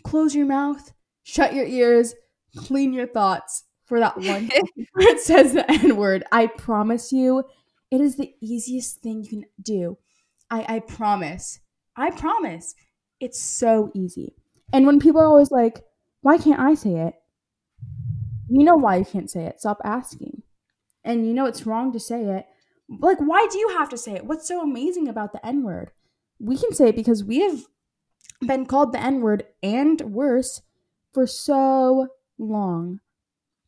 [0.05, 0.93] Close your mouth,
[1.25, 2.15] shut your ears,
[2.57, 4.49] clean your thoughts for that one
[4.93, 6.23] where it says the N word.
[6.31, 7.43] I promise you,
[7.91, 9.99] it is the easiest thing you can do.
[10.49, 11.59] I, I promise.
[11.97, 12.75] I promise.
[13.19, 14.35] It's so easy.
[14.73, 15.85] And when people are always like,
[16.23, 17.15] why can't I say it?
[18.49, 19.61] You know why you can't say it.
[19.61, 20.43] Stop asking.
[21.05, 22.47] And you know it's wrong to say it.
[22.89, 24.25] Like, why do you have to say it?
[24.27, 25.91] What's so amazing about the N word?
[26.39, 27.63] We can say it because we have
[28.47, 30.63] been called the N word and worse
[31.13, 32.09] for so
[32.39, 33.01] long.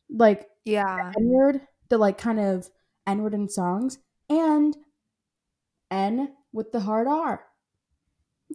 [0.09, 1.11] Like, Yeah.
[1.17, 2.69] N word, the like kind of
[3.07, 4.77] N word in songs, and
[5.89, 7.45] N with the hard R.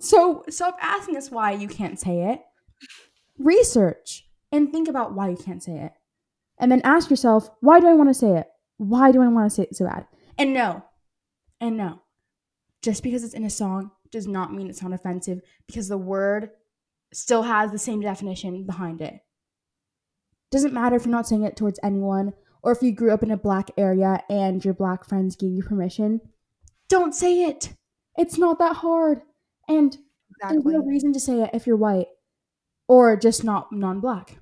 [0.00, 2.40] So stop asking us why you can't say it.
[3.38, 5.92] Research and think about why you can't say it.
[6.58, 8.46] And then ask yourself, why do I want to say it?
[8.78, 10.06] Why do I want to say it so bad?
[10.38, 10.82] And no,
[11.60, 12.00] and no.
[12.82, 16.50] Just because it's in a song does not mean it's not offensive because the word
[17.12, 19.20] still has the same definition behind it.
[20.50, 22.32] Doesn't matter if you're not saying it towards anyone
[22.62, 25.62] or if you grew up in a black area and your black friends gave you
[25.62, 26.20] permission.
[26.88, 27.74] Don't say it.
[28.16, 29.22] It's not that hard.
[29.70, 29.92] And
[30.40, 30.72] there's Exactly.
[30.72, 32.09] no reason to say it if you're white
[32.88, 34.38] or just not non-black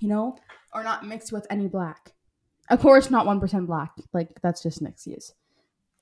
[0.00, 0.36] you know?
[0.74, 2.12] Or not mixed with any black.
[2.70, 3.92] Of course not 1% black.
[4.12, 5.32] Like that's just an excuse.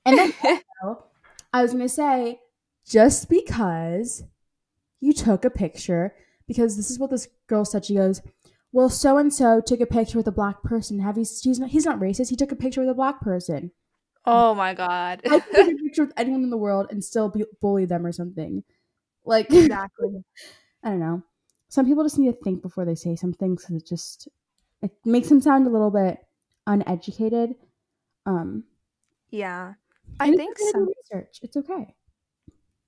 [0.05, 0.33] And then
[0.83, 1.05] also,
[1.53, 2.39] i was going to say
[2.85, 4.23] just because
[4.99, 6.13] you took a picture
[6.47, 8.21] because this is what this girl said she goes
[8.71, 10.99] well so and so took a picture with a black person.
[10.99, 12.29] Have you he's not he's not racist.
[12.29, 13.71] He took a picture with a black person
[14.25, 15.21] Oh my god.
[15.29, 18.05] i could take a picture with anyone in the world and still be, bully them
[18.05, 18.63] or something
[19.25, 20.23] like exactly.
[20.83, 21.23] I don't know.
[21.69, 24.27] Some people just need to think before they say something because it just
[24.81, 26.19] it makes them sound a little bit
[26.67, 27.55] uneducated.
[28.25, 28.65] Um,
[29.29, 29.75] Yeah.
[30.19, 31.39] I think it's okay to do some research.
[31.43, 31.95] It's okay.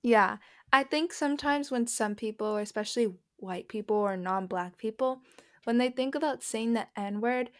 [0.03, 0.37] Yeah,
[0.71, 5.21] I think sometimes when some people, especially white people or non-black people,
[5.65, 7.51] when they think about saying the N-word,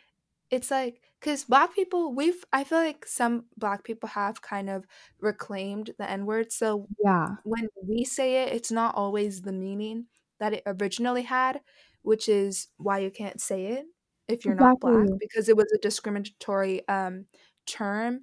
[0.50, 4.86] it's like because black people, we've I feel like some black people have kind of
[5.20, 6.52] reclaimed the N-word.
[6.52, 10.06] So Yeah, when we say it, it's not always the meaning
[10.40, 11.62] that it originally had,
[12.02, 13.86] which is why you can't say it
[14.28, 17.26] if you're not black because it was a discriminatory um
[17.66, 18.22] term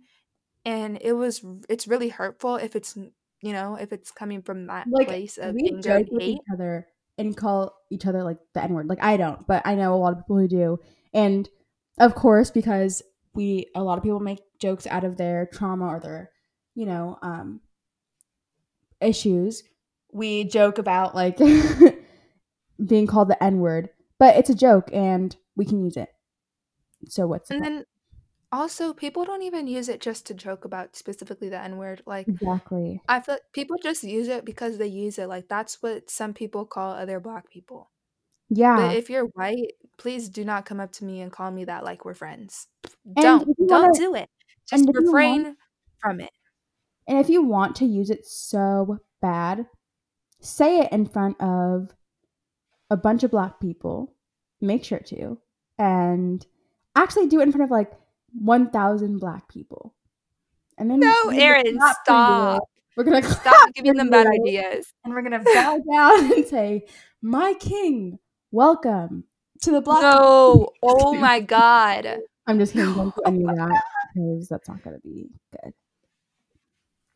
[0.64, 4.87] and it was it's really hurtful if it's you know if it's coming from that
[4.90, 6.87] like place of we anger and hate each other
[7.18, 8.88] and call each other like the N word.
[8.88, 10.78] Like I don't, but I know a lot of people who do.
[11.12, 11.48] And
[11.98, 13.02] of course, because
[13.35, 16.30] we a lot of people make jokes out of their trauma or their,
[16.74, 17.61] you know, um,
[19.00, 19.62] issues.
[20.12, 21.38] We joke about like
[22.87, 26.09] being called the N word, but it's a joke and we can use it.
[27.09, 27.84] So what's and then
[28.55, 33.03] also people don't even use it just to joke about specifically the n-word like exactly?
[33.09, 36.32] i feel like people just use it because they use it like that's what some
[36.32, 37.90] people call other black people
[38.55, 41.64] but Yeah, if you're white please do not come up to me and call me
[41.64, 42.66] that like we're friends
[43.05, 44.28] and don't if you don't want do it
[44.68, 45.57] just if you want, refrain
[46.00, 46.30] from it
[47.07, 49.66] and if you want to use it so bad,
[50.40, 51.90] say it in front of
[52.90, 54.14] a bunch of black people.
[54.61, 55.38] Make sure to,
[55.78, 56.44] and
[56.96, 57.92] actually do it in front of like
[58.32, 59.94] one thousand black people,
[60.78, 62.14] and then no we're gonna aaron clap for you.
[62.14, 62.62] stop
[62.96, 64.42] We're gonna stop giving them bad you.
[64.42, 66.86] ideas and we're gonna bow down and say,
[67.20, 68.18] "My king,
[68.55, 69.24] welcome
[69.62, 72.92] to the black." no oh my god I'm just kidding.
[72.94, 73.82] Don't do any of that
[74.14, 75.28] because that's not gonna be
[75.62, 75.72] good.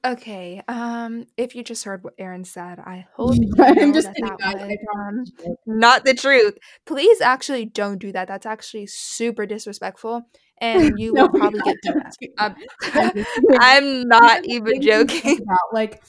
[0.06, 4.36] Okay, um, if you just heard what Erin said, I hope I'm just that kidding,
[4.38, 4.78] that guys.
[4.88, 6.56] was, um, not the truth.
[6.86, 8.28] Please actually don't do that.
[8.28, 10.22] That's actually super disrespectful,
[10.60, 12.28] and you No, will probably get DM'd.
[12.38, 12.56] Um,
[12.94, 13.58] I'm just kidding.
[13.60, 15.42] I'm not even things we joke joking.
[15.42, 15.58] About.
[15.72, 16.02] Like,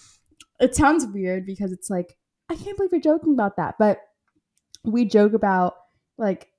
[0.62, 2.16] it sounds weird because it's like
[2.48, 4.00] I can't believe you're joking about that, but
[4.84, 5.76] we joke about
[6.18, 6.50] like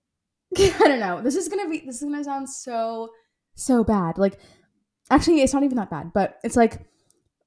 [0.59, 1.21] I don't know.
[1.23, 1.83] This is gonna be.
[1.87, 3.11] This is gonna sound so
[3.55, 4.19] so bad.
[4.19, 4.39] Like,
[5.11, 6.81] actually, it's not even that bad, but it's like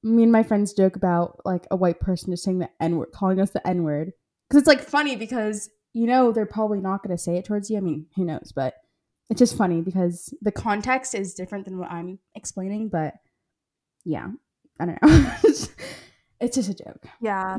[0.02, 3.12] me and my friends joke about like a white person just saying the n word,
[3.12, 4.12] calling us the n word,
[4.48, 7.76] because it's like funny because you know they're probably not gonna say it towards you.
[7.76, 8.52] I mean, who knows?
[8.54, 8.74] But
[9.28, 12.88] it's just funny because the context is different than what I'm explaining.
[12.88, 13.14] But
[14.06, 14.28] yeah,
[14.80, 15.34] I don't know.
[16.40, 17.04] it's just a joke.
[17.20, 17.58] Yeah.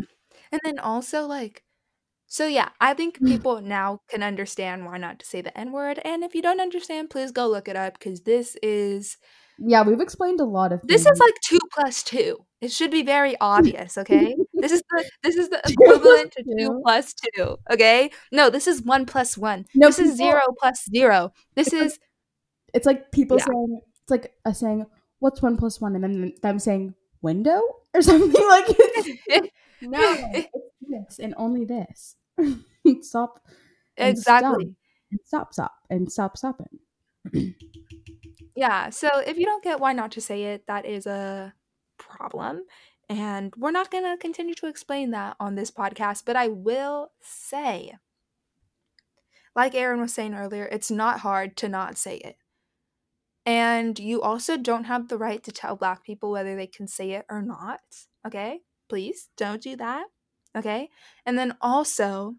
[0.52, 1.64] And then also, like,
[2.36, 3.28] so yeah, I think mm.
[3.28, 6.02] people now can understand why not to say the N word.
[6.04, 9.16] And if you don't understand, please go look it up because this is
[9.58, 11.16] Yeah, we've explained a lot of this things.
[11.16, 12.46] is like two plus two.
[12.60, 14.36] It should be very obvious, okay?
[14.54, 16.80] this is the this is the equivalent to two two.
[16.84, 17.14] plus
[17.72, 18.12] okay?
[18.34, 19.64] No, this is one plus one.
[19.74, 21.32] No, this is zero plus zero.
[21.56, 22.00] This It's like- is
[22.74, 23.46] It's like people Yeah.
[23.46, 24.86] saying it's like us saying
[25.20, 27.62] what's one plus one, and then them saying window
[27.94, 28.68] or something like.
[29.82, 30.04] no,
[30.36, 30.50] it's
[30.82, 32.18] this and only this.
[33.02, 33.42] stop
[33.98, 34.76] exactly.
[35.24, 36.80] stop, stop, and stop, stopping.
[38.56, 41.54] Yeah, so if you don't get why not to say it, that is a
[41.98, 42.64] problem.
[43.10, 47.12] And we're not going to continue to explain that on this podcast, but I will
[47.22, 47.94] say,
[49.56, 52.38] like Erin was saying earlier, it's not hard to not say it.
[53.46, 57.12] And you also don't have the right to tell black people whether they can say
[57.12, 57.82] it or not.
[58.26, 58.62] Okay?
[58.90, 60.06] Please don't do that.
[60.56, 60.90] Okay?
[61.26, 62.36] And then also,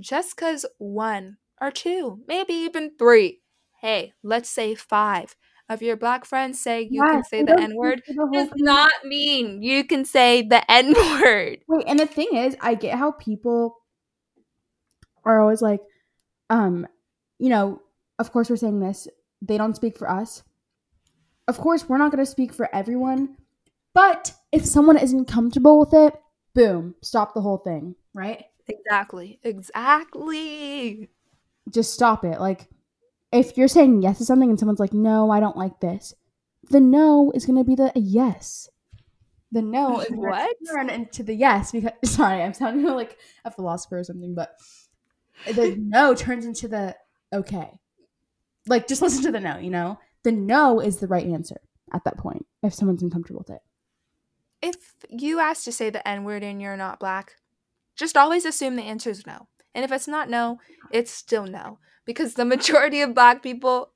[0.00, 3.40] just because one or two, maybe even three,
[3.80, 5.36] hey, let's say five
[5.68, 8.52] of your black friends say you can say the N word think the whole does
[8.56, 11.58] not mean you can say the N word.
[11.68, 13.76] Wait, and the thing is, I get how people
[15.24, 15.80] are always like,
[16.50, 16.86] um,
[17.38, 17.80] you know,
[18.18, 19.08] of course we're saying this.
[19.40, 20.42] They don't speak for us.
[21.48, 23.36] Of course, we're not going to speak for everyone.
[23.94, 26.14] But if someone isn't comfortable with it,
[26.54, 28.44] boom, stop the whole thing, right?
[28.68, 29.38] Exactly.
[29.42, 31.10] Exactly.
[31.70, 32.40] Just stop it.
[32.40, 32.68] Like,
[33.32, 36.14] if you're saying yes to something and someone's like, no, I don't like this,
[36.70, 38.68] the no is going to be the yes.
[39.50, 40.56] The no is What?
[40.70, 44.56] turn into the yes because sorry, I'm sounding like a philosopher or something, but
[45.46, 46.96] the no turns into the
[47.32, 47.70] okay.
[48.66, 49.98] Like just listen to the no, you know?
[50.22, 51.60] The no is the right answer
[51.92, 53.62] at that point if someone's uncomfortable with it.
[54.62, 54.76] If
[55.10, 57.36] you ask to say the N word and you're not black,
[57.96, 59.48] just always assume the answer is no.
[59.74, 60.58] And if it's not no,
[60.90, 61.78] it's still no.
[62.06, 63.92] Because the majority of black people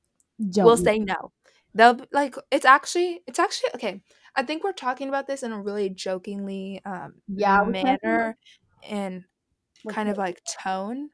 [0.50, 1.32] Don't will say no.
[1.74, 4.02] They'll be- like it's actually it's actually okay.
[4.34, 8.02] I think we're talking about this in a really jokingly um Yeah, we kind of-
[8.02, 8.36] manner
[8.82, 9.24] and
[9.84, 11.10] like, kind of like tone.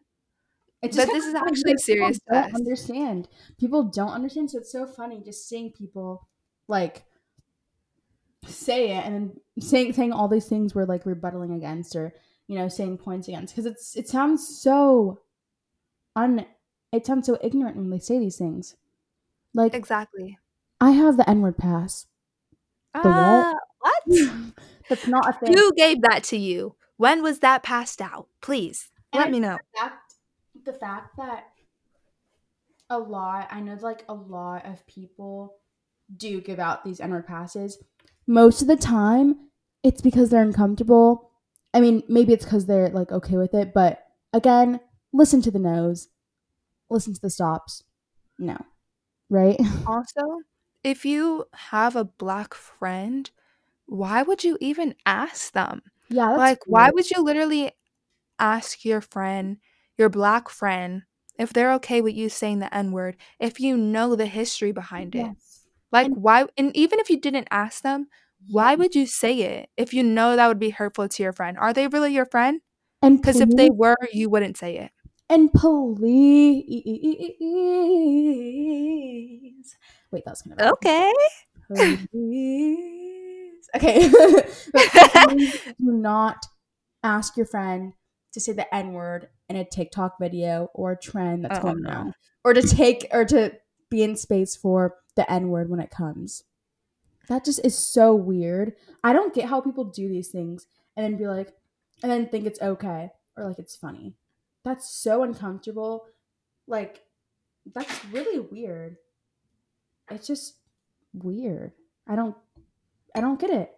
[0.83, 2.55] It's But this is funny actually because people serious to Don't us.
[2.55, 3.29] understand.
[3.59, 6.29] People don't understand, so it's so funny just seeing people
[6.69, 7.05] like
[8.47, 12.13] say it and saying saying all these things we're like rebuttaling against or
[12.49, 15.21] you know saying points against because it's it sounds so
[16.17, 16.45] un
[16.93, 18.77] it sounds so ignorant when they say these things.
[19.55, 20.39] Like Exactly.
[20.81, 22.07] I have the N word pass.
[22.95, 23.47] The what?
[23.47, 24.53] Uh, what?
[24.89, 25.57] That's not a thing.
[25.57, 26.77] Who gave that to you?
[26.99, 28.29] When was that passed out?
[28.41, 29.57] Please And let me know.
[29.57, 30.15] the fact,
[30.65, 31.45] the fact that
[32.91, 35.57] a lot, I know like a lot of people
[36.15, 37.83] do give out these N-word passes.
[38.27, 39.49] Most of the time,
[39.83, 41.31] it's because they're uncomfortable.
[41.75, 44.81] I mean, maybe it's because they're like okay with it, but again,
[45.13, 46.09] listen to the no's,
[46.91, 47.85] listen to the stops.
[48.39, 48.59] No,
[49.31, 49.59] right?
[49.87, 50.23] Also,
[50.83, 53.31] if you have a black friend,
[53.87, 55.83] why would you even ask them?
[56.09, 57.73] Yeah, like, why would you literally
[58.39, 59.59] ask your friend,
[59.99, 61.05] your black friend,
[61.39, 65.15] if they're okay with you saying the N word, if you know the history behind
[65.17, 65.33] it?
[65.35, 65.52] Yes.
[65.93, 66.47] Like, And- why?
[66.57, 68.09] And even if you didn't ask them,
[68.49, 71.57] why would you say it if you know that would be hurtful to your friend?
[71.59, 72.61] Are they really your friend?
[73.03, 74.91] And Because if they were, you wouldn't say it.
[75.29, 75.53] And
[78.03, 79.77] please.
[80.11, 80.73] Wait, that was kind of bad.
[80.73, 81.13] Okay.
[81.69, 82.89] Please.
[83.75, 84.07] Okay.
[84.11, 86.45] Please do not
[87.03, 87.95] ask your friend
[88.35, 91.81] to say the N word in a TikTok video or a trend that's Oh, going
[91.81, 91.89] no.
[91.89, 92.13] around.
[92.45, 93.55] Or to take or to
[93.91, 96.45] be in space for the N word when it comes.
[97.29, 98.75] That just is so weird.
[99.05, 101.53] I don't get how people do these things and then be like,
[102.03, 104.15] and then think it's okay or like it's funny.
[104.65, 106.07] That's so uncomfortable.
[106.67, 107.03] Like,
[107.75, 108.97] that's really weird.
[110.11, 110.57] it's just
[111.15, 111.73] weird.
[112.09, 112.37] I don't
[113.15, 113.73] I don't get it.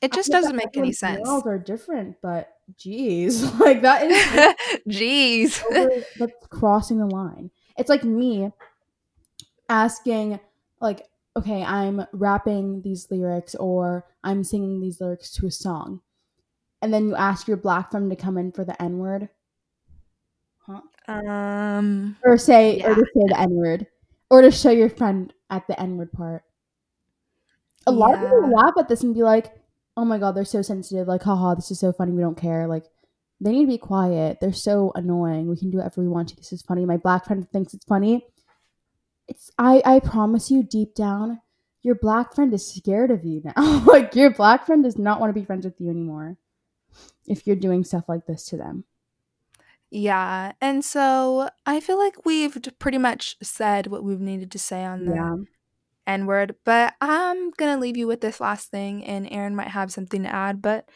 [0.00, 1.26] It just doesn't make any sense.
[1.28, 5.62] Girls are different, but geez, like that is jeez,
[6.18, 7.50] that's crossing the line.
[7.76, 8.50] It's like me
[9.68, 10.40] asking,
[10.80, 11.06] like,
[11.36, 16.00] okay, I'm rapping these lyrics or I'm singing these lyrics to a song,
[16.82, 19.28] and then you ask your black friend to come in for the N word,
[20.66, 20.80] huh?
[21.08, 22.90] Um, or say yeah.
[22.90, 23.86] or to say the N word,
[24.30, 26.42] or to show your friend at the N word part.
[27.86, 29.52] A lot of people laugh at this and be like,
[29.96, 32.12] "Oh my god, they're so sensitive." Like, haha, this is so funny.
[32.12, 32.66] We don't care.
[32.66, 32.84] Like,
[33.40, 34.38] they need to be quiet.
[34.40, 35.48] They're so annoying.
[35.48, 36.36] We can do whatever we want to.
[36.36, 36.84] This is funny.
[36.84, 38.26] My black friend thinks it's funny.
[39.28, 41.40] It's I I promise you deep down,
[41.82, 43.82] your black friend is scared of you now.
[43.86, 46.36] like your black friend does not want to be friends with you anymore
[47.26, 48.84] if you're doing stuff like this to them.
[49.90, 50.52] Yeah.
[50.60, 55.06] And so I feel like we've pretty much said what we've needed to say on
[55.06, 55.36] the yeah.
[56.06, 59.68] N word, but I'm going to leave you with this last thing, and Erin might
[59.68, 60.62] have something to add.
[60.62, 60.88] But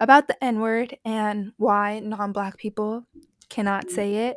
[0.00, 3.06] about the N word and why non black people
[3.48, 4.36] cannot say it,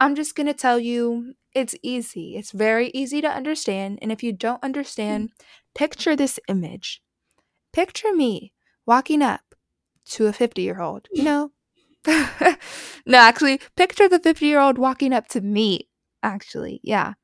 [0.00, 2.36] I'm just going to tell you it's easy.
[2.36, 3.98] It's very easy to understand.
[4.02, 4.66] And if you don't hmm.
[4.66, 5.30] understand,
[5.74, 7.02] picture this image.
[7.72, 8.52] Picture me
[8.86, 9.54] walking up
[10.10, 11.26] to a 50 year old, you hmm.
[11.26, 11.50] know?
[13.06, 15.88] no, actually, picture the 50 year old walking up to me,
[16.22, 16.80] actually.
[16.82, 17.14] Yeah.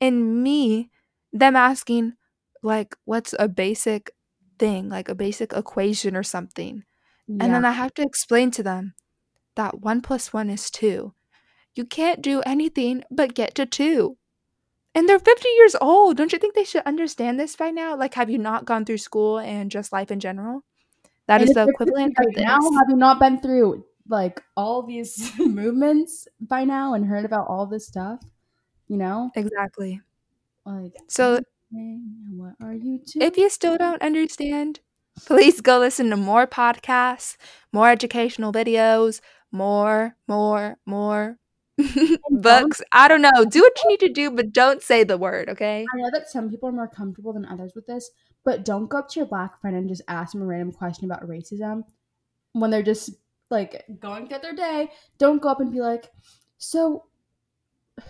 [0.00, 0.90] And me,
[1.32, 2.14] them asking,
[2.62, 4.12] like, what's a basic
[4.58, 6.82] thing, like a basic equation or something.
[7.26, 7.44] Yeah.
[7.44, 8.94] And then I have to explain to them
[9.56, 11.14] that one plus one is two.
[11.74, 14.18] You can't do anything but get to two.
[14.94, 16.18] And they're 50 years old.
[16.18, 17.96] Don't you think they should understand this by now?
[17.96, 20.64] Like, have you not gone through school and just life in general?
[21.28, 22.58] That and is the equivalent right now.
[22.60, 27.64] Have you not been through like all these movements by now and heard about all
[27.64, 28.20] this stuff?
[28.88, 29.30] You know?
[29.34, 30.00] Exactly.
[30.66, 33.26] Like, so what are you doing?
[33.26, 34.80] If you still don't understand,
[35.24, 37.36] please go listen to more podcasts,
[37.72, 39.20] more educational videos,
[39.50, 41.38] more, more, more
[42.30, 42.82] books.
[42.92, 43.44] I don't know.
[43.48, 45.84] Do what you need to do, but don't say the word, okay?
[45.92, 48.10] I know that some people are more comfortable than others with this,
[48.44, 51.04] but don't go up to your black friend and just ask them a random question
[51.04, 51.84] about racism
[52.52, 53.10] when they're just
[53.50, 54.90] like going through their day.
[55.18, 56.10] Don't go up and be like,
[56.58, 57.04] "So,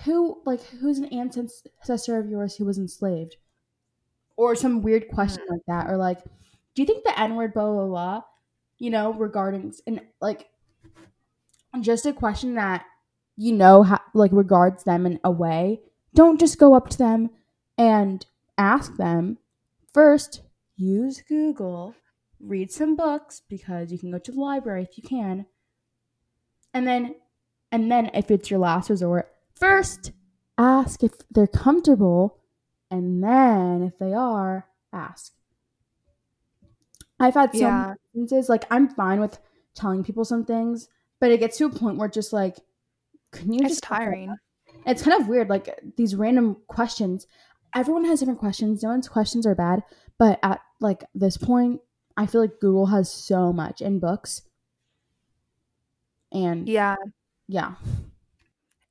[0.05, 3.37] who like who's an ancestor of yours who was enslaved?"
[4.37, 5.51] Or some weird question mm.
[5.51, 6.23] like that, or like,
[6.75, 8.23] "Do you think the N word?" Blah blah blah.
[8.79, 10.49] You know, regarding and like,
[11.81, 12.85] just a question that
[13.43, 15.81] you know how, like regards them in a way.
[16.15, 17.31] Don't just go up to them
[17.79, 18.25] and
[18.59, 19.39] ask them
[19.93, 20.41] First,
[20.77, 21.95] use Google,
[22.41, 25.47] read some books because you can go to the library if you can.
[26.73, 27.17] And then
[27.71, 30.13] and then if it's your last resort, first
[30.57, 32.39] ask if they're comfortable
[32.91, 35.33] and then if they are, ask.
[37.21, 37.95] I've had some yeah.
[38.15, 39.39] instances like I'm fine with
[39.75, 40.89] telling people some things,
[41.21, 42.57] but it gets to a point where just like
[43.33, 44.37] can you it's just tiring.
[44.87, 47.27] It's kind of weird, like these random questions
[47.75, 48.83] everyone has different questions.
[48.83, 49.83] No one's questions are bad,
[50.19, 51.81] but at like this point,
[52.17, 54.43] I feel like Google has so much in books.
[56.31, 56.97] And yeah.
[57.49, 57.75] Yeah.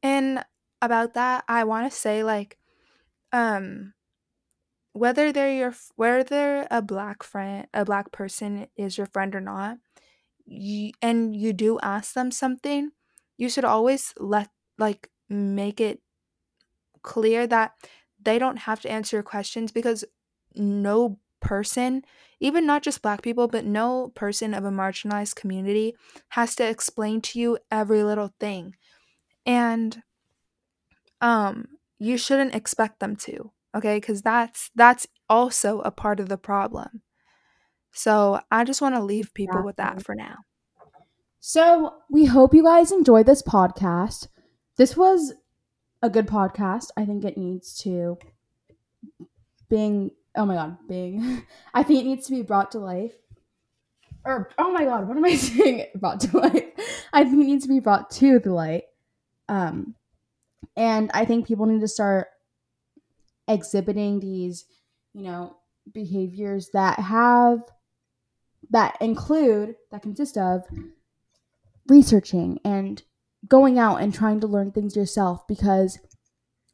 [0.03, 0.43] And
[0.81, 2.57] about that, I want to say like
[3.31, 3.93] um
[4.93, 9.77] whether they're your whether a black friend, a black person is your friend or not,
[10.45, 12.91] you, and you do ask them something,
[13.41, 16.01] you should always let like make it
[17.03, 17.73] clear that
[18.21, 20.05] they don't have to answer your questions because
[20.55, 22.03] no person,
[22.39, 25.95] even not just black people, but no person of a marginalized community
[26.29, 28.75] has to explain to you every little thing.
[29.45, 30.03] And
[31.21, 31.67] um
[31.99, 33.99] you shouldn't expect them to, okay?
[34.01, 37.01] Cuz that's that's also a part of the problem.
[37.93, 40.37] So, I just want to leave people with that for now.
[41.43, 44.27] So, we hope you guys enjoyed this podcast.
[44.77, 45.33] This was
[46.03, 46.89] a good podcast.
[46.95, 48.19] I think it needs to
[49.67, 51.41] being oh my god, being
[51.73, 53.13] I think it needs to be brought to life.
[54.23, 55.87] Or oh my god, what am I saying?
[55.95, 56.63] Brought to life.
[57.11, 58.83] I think it needs to be brought to the light.
[59.49, 59.95] Um
[60.77, 62.27] and I think people need to start
[63.47, 64.65] exhibiting these,
[65.15, 65.57] you know,
[65.91, 67.63] behaviors that have
[68.69, 70.63] that include that consist of
[71.87, 73.03] researching and
[73.47, 75.99] going out and trying to learn things yourself because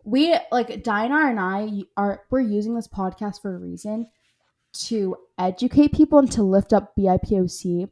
[0.03, 4.08] we like Diana and I are we're using this podcast for a reason
[4.74, 7.89] to educate people and to lift up BIPOC.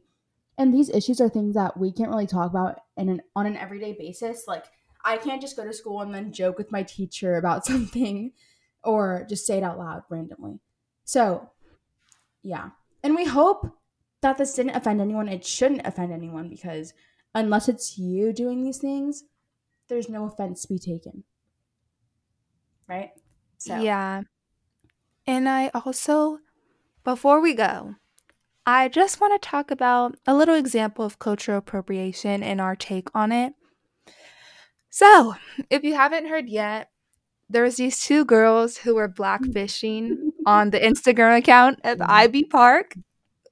[0.58, 3.56] And these issues are things that we can't really talk about in an on an
[3.56, 4.44] everyday basis.
[4.46, 4.64] Like
[5.04, 8.32] I can't just go to school and then joke with my teacher about something
[8.82, 10.60] or just say it out loud randomly.
[11.04, 11.50] So,
[12.42, 12.70] yeah.
[13.02, 13.70] And we hope
[14.26, 15.28] that this didn't offend anyone.
[15.28, 16.92] It shouldn't offend anyone because
[17.32, 19.22] unless it's you doing these things,
[19.88, 21.22] there's no offense to be taken.
[22.88, 23.10] Right?
[23.58, 23.78] So.
[23.78, 24.22] Yeah.
[25.28, 26.38] And I also,
[27.04, 27.94] before we go,
[28.66, 33.08] I just want to talk about a little example of cultural appropriation and our take
[33.14, 33.54] on it.
[34.90, 35.36] So,
[35.70, 36.90] if you haven't heard yet,
[37.48, 40.16] there's these two girls who were blackfishing
[40.46, 42.96] on the Instagram account of Ivy Park,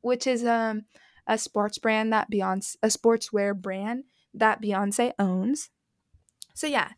[0.05, 0.85] which is um
[1.27, 5.71] a sports brand that Beyonce a sportswear brand that Beyonce owns.
[6.55, 6.91] So yeah,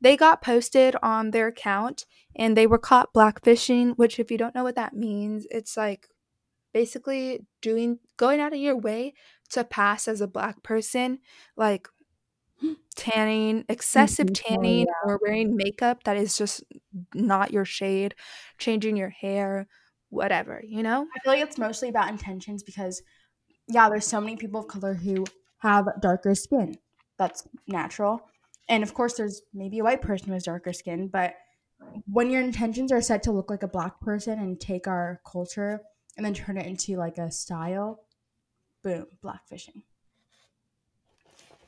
[0.00, 2.04] they got posted on their account
[2.36, 6.08] and they were caught blackfishing, which if you don't know what that means, it's like
[6.72, 9.14] basically doing going out of your way
[9.50, 11.18] to pass as a black person,
[11.56, 11.88] like
[12.96, 16.62] tanning, excessive tanning, or wearing makeup that is just
[17.14, 18.14] not your shade,
[18.58, 19.66] changing your hair,
[20.10, 21.06] whatever, you know?
[21.14, 23.02] I feel like it's mostly about intentions because,
[23.68, 25.24] yeah, there's so many people of color who
[25.58, 26.76] have darker skin.
[27.18, 28.22] That's natural.
[28.68, 31.34] And of course, there's maybe a white person who has darker skin, but
[32.10, 35.80] when your intentions are set to look like a black person and take our culture
[36.16, 38.00] and then turn it into like a style,
[38.82, 39.82] boom, blackfishing.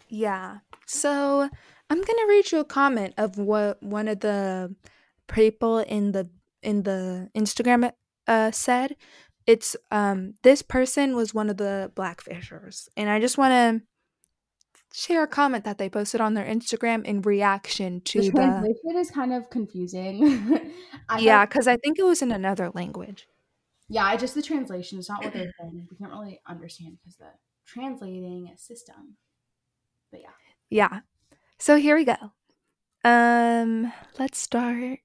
[0.09, 0.59] Yeah.
[0.86, 1.49] So
[1.88, 4.74] I'm gonna read you a comment of what one of the
[5.28, 6.28] people in the
[6.62, 7.93] in the Instagram
[8.30, 8.96] uh, said.
[9.46, 13.86] It's um this person was one of the blackfishers, and I just want to
[14.92, 18.98] share a comment that they posted on their Instagram in reaction to the translation the,
[18.98, 20.72] is kind of confusing.
[21.18, 23.26] yeah, because I think it was in another language.
[23.88, 25.88] Yeah, I just the translation is not what they're saying.
[25.90, 27.30] We can't really understand because the
[27.66, 29.16] translating system.
[30.12, 30.30] But yeah.
[30.70, 31.00] Yeah.
[31.58, 32.16] So here we go.
[33.04, 35.00] Um, let's start.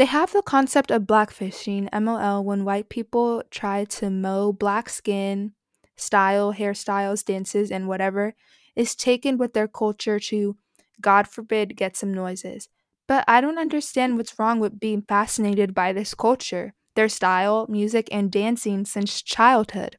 [0.00, 5.52] They have the concept of blackfishing, MOL, when white people try to mow black skin,
[5.94, 8.32] style, hairstyles, dances, and whatever
[8.74, 10.56] is taken with their culture to,
[11.02, 12.70] God forbid, get some noises.
[13.06, 18.08] But I don't understand what's wrong with being fascinated by this culture, their style, music,
[18.10, 19.98] and dancing since childhood.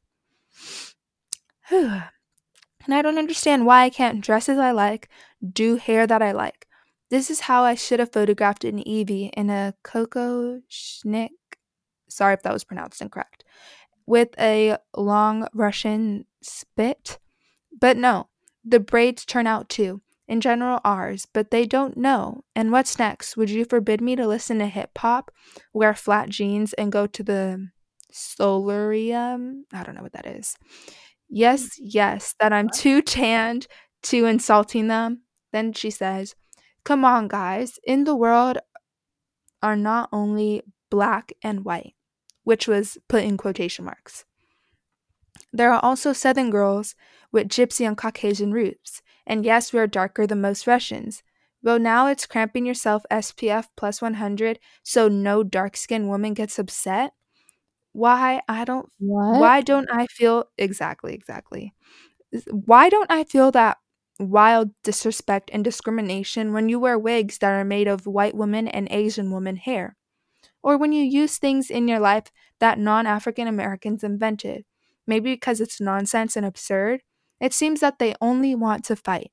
[1.69, 5.09] And I don't understand why I can't dress as I like,
[5.47, 6.65] do hair that I like.
[7.11, 11.29] This is how I should have photographed an Evie in a Coco Schnick.
[12.09, 13.43] Sorry if that was pronounced incorrect.
[14.07, 17.19] With a long Russian spit.
[17.77, 18.29] But no,
[18.63, 20.01] the braids turn out too.
[20.25, 22.45] In general, ours, but they don't know.
[22.55, 23.35] And what's next?
[23.35, 25.31] Would you forbid me to listen to hip hop,
[25.73, 27.67] wear flat jeans, and go to the
[28.09, 29.65] solarium?
[29.73, 30.55] I don't know what that is.
[31.27, 31.79] Yes, mm.
[31.81, 33.67] yes, that I'm too tanned
[34.03, 35.23] to insulting them.
[35.51, 36.35] Then she says,
[36.83, 38.57] Come on, guys, in the world
[39.61, 41.95] are not only black and white,
[42.43, 44.25] which was put in quotation marks.
[45.53, 46.95] There are also Southern girls
[47.31, 51.23] with gypsy and Caucasian roots, and yes, we are darker than most Russians.
[51.63, 57.13] Though now it's cramping yourself SPF plus 100 so no dark skinned woman gets upset
[57.93, 59.39] why I don't what?
[59.39, 61.73] why don't I feel exactly exactly
[62.49, 63.77] why don't I feel that
[64.19, 68.87] wild disrespect and discrimination when you wear wigs that are made of white woman and
[68.91, 69.95] Asian woman hair
[70.63, 72.25] or when you use things in your life
[72.59, 74.63] that non-African Americans invented
[75.07, 77.01] maybe because it's nonsense and absurd
[77.39, 79.31] it seems that they only want to fight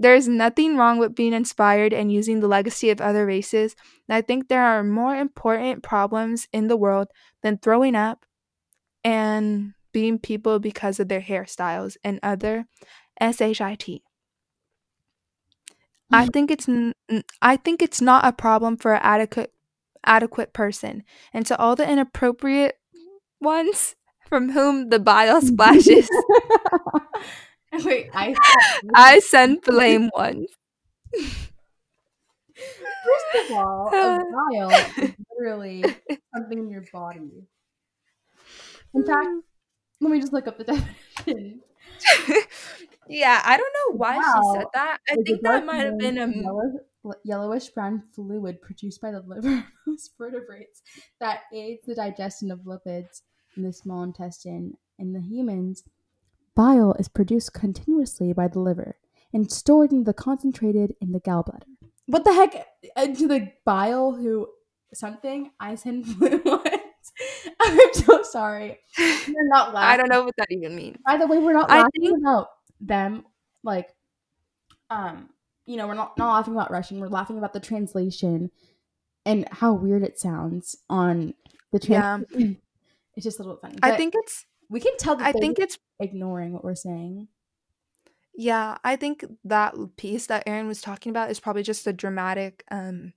[0.00, 3.76] there is nothing wrong with being inspired and using the legacy of other races.
[4.08, 7.08] I think there are more important problems in the world
[7.42, 8.24] than throwing up
[9.04, 12.64] and being people because of their hairstyles and other
[13.20, 14.02] shit.
[16.12, 16.68] I think it's
[17.40, 19.52] I think it's not a problem for an adequate
[20.04, 21.04] adequate person.
[21.32, 22.76] And to all the inappropriate
[23.40, 23.94] ones
[24.28, 26.08] from whom the bile splashes
[27.84, 28.34] Wait, I
[28.94, 30.50] I send blame ones.
[31.12, 31.50] First
[33.50, 34.18] of all, a
[34.52, 35.84] vial is literally
[36.34, 37.46] something in your body.
[38.92, 39.40] In fact, mm.
[40.00, 41.60] let me just look up the definition.
[43.10, 44.22] Yeah, I don't know why wow.
[44.22, 44.98] she said that.
[45.10, 49.66] I think that might have been a yellow, yellowish brown fluid produced by the liver
[49.86, 50.82] most vertebrates
[51.20, 53.22] that aids the digestion of lipids
[53.56, 55.84] in the small intestine in the humans
[56.54, 58.96] Bile is produced continuously by the liver
[59.32, 61.62] and stored in the concentrated in the gallbladder.
[62.06, 62.54] What the heck?
[62.54, 64.48] Uh, Into the bile who
[64.92, 67.12] something I send once.
[67.60, 68.78] I'm so sorry.
[68.98, 69.90] We're not laughing.
[69.90, 70.98] I don't know what that even means.
[71.06, 72.18] By the way, we're not laughing think...
[72.20, 72.48] about
[72.80, 73.24] them.
[73.62, 73.88] Like,
[74.90, 75.30] um,
[75.66, 77.00] you know, we're not not laughing about Russian.
[77.00, 78.50] We're laughing about the translation
[79.24, 81.34] and how weird it sounds on
[81.72, 82.26] the trans.
[82.36, 82.46] Yeah.
[83.16, 83.78] It's just a little bit funny.
[83.82, 87.28] I think it's we can tell that I think it's ignoring what we're saying.
[88.34, 92.64] yeah, I think that piece that Erin was talking about is probably just a dramatic
[92.70, 93.12] um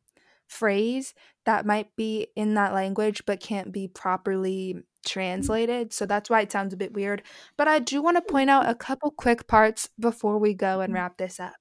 [0.47, 1.13] phrase
[1.45, 5.93] that might be in that language but can't be properly translated.
[5.93, 7.23] So that's why it sounds a bit weird.
[7.57, 10.93] But I do want to point out a couple quick parts before we go and
[10.93, 11.53] wrap this up.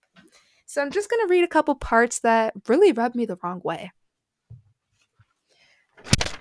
[0.67, 3.61] So I'm just going to read a couple parts that really rubbed me the wrong
[3.63, 3.93] way.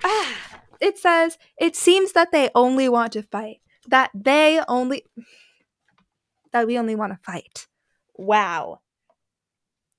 [0.04, 3.60] Ah, it says, it seems that they only want to fight.
[3.88, 5.04] That they only.
[6.52, 7.66] That we only want to fight.
[8.14, 8.80] Wow.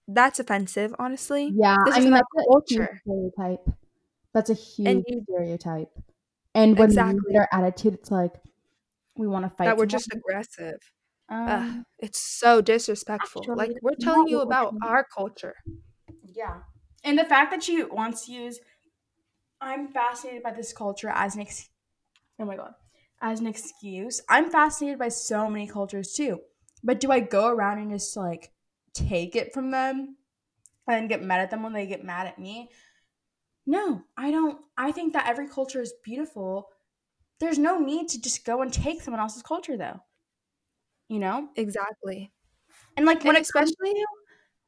[0.08, 1.52] That's offensive, honestly.
[1.56, 3.02] Yeah, This I mean that's a huge culture.
[3.06, 3.70] stereotype.
[4.34, 5.90] That's a huge And stereotype.
[6.56, 7.20] And when Exactly.
[7.28, 8.34] we get our attitude, it's like
[9.18, 9.66] we want to fight.
[9.66, 10.80] That we're just aggressive.
[11.48, 13.52] Um, Ugh, it's so disrespectful.
[13.52, 15.56] actually, like, we're telling you about our culture.
[16.24, 16.64] Yeah.
[17.04, 18.60] And the fact that she wants to use
[19.62, 21.70] I'm fascinated by this culture as an ex-
[22.40, 22.74] Oh my god.
[23.22, 24.22] As an excuse.
[24.30, 26.42] I'm fascinated by so many cultures too.
[26.84, 28.54] But do I go around and just like
[28.94, 30.18] take it from them
[30.88, 32.72] and get mad at them when they get mad at me?
[33.66, 34.64] No, I don't.
[34.78, 36.70] I think that every culture is beautiful.
[37.40, 40.02] There's no need to just go and take someone else's culture though.
[41.08, 41.50] You know?
[41.56, 42.32] Exactly.
[42.98, 44.08] And like when And especially to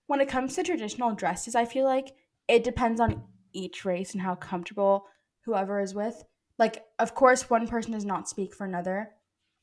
[0.08, 2.16] when it comes to traditional dresses, I feel like
[2.48, 5.08] it depends on each race and how comfortable
[5.46, 6.24] whoever is with.
[6.58, 9.16] Like, of course, one person does not speak for another,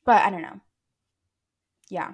[0.05, 0.61] but I don't know.
[1.89, 2.13] Yeah.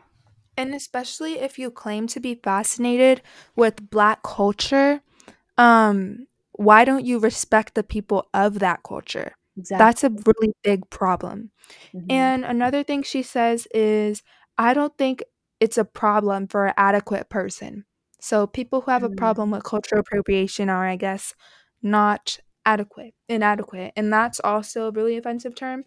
[0.58, 3.22] and especially if you claim to be fascinated
[3.56, 5.02] with black culture,
[5.58, 6.28] um
[6.60, 9.34] why don't you respect the people of that culture?
[9.58, 9.86] Exactly.
[9.86, 11.52] That's a really big problem.
[11.96, 12.06] Mhm.
[12.10, 14.24] And another thing she says is,
[14.58, 15.24] I don't think
[15.60, 17.86] it's a problem for an adequate person.
[18.22, 19.18] So people who have a Mm.
[19.18, 21.34] problem with cultural appropriation are, I guess,
[21.82, 23.94] not adequate, inadequate.
[23.96, 25.86] And that's also a really offensive term.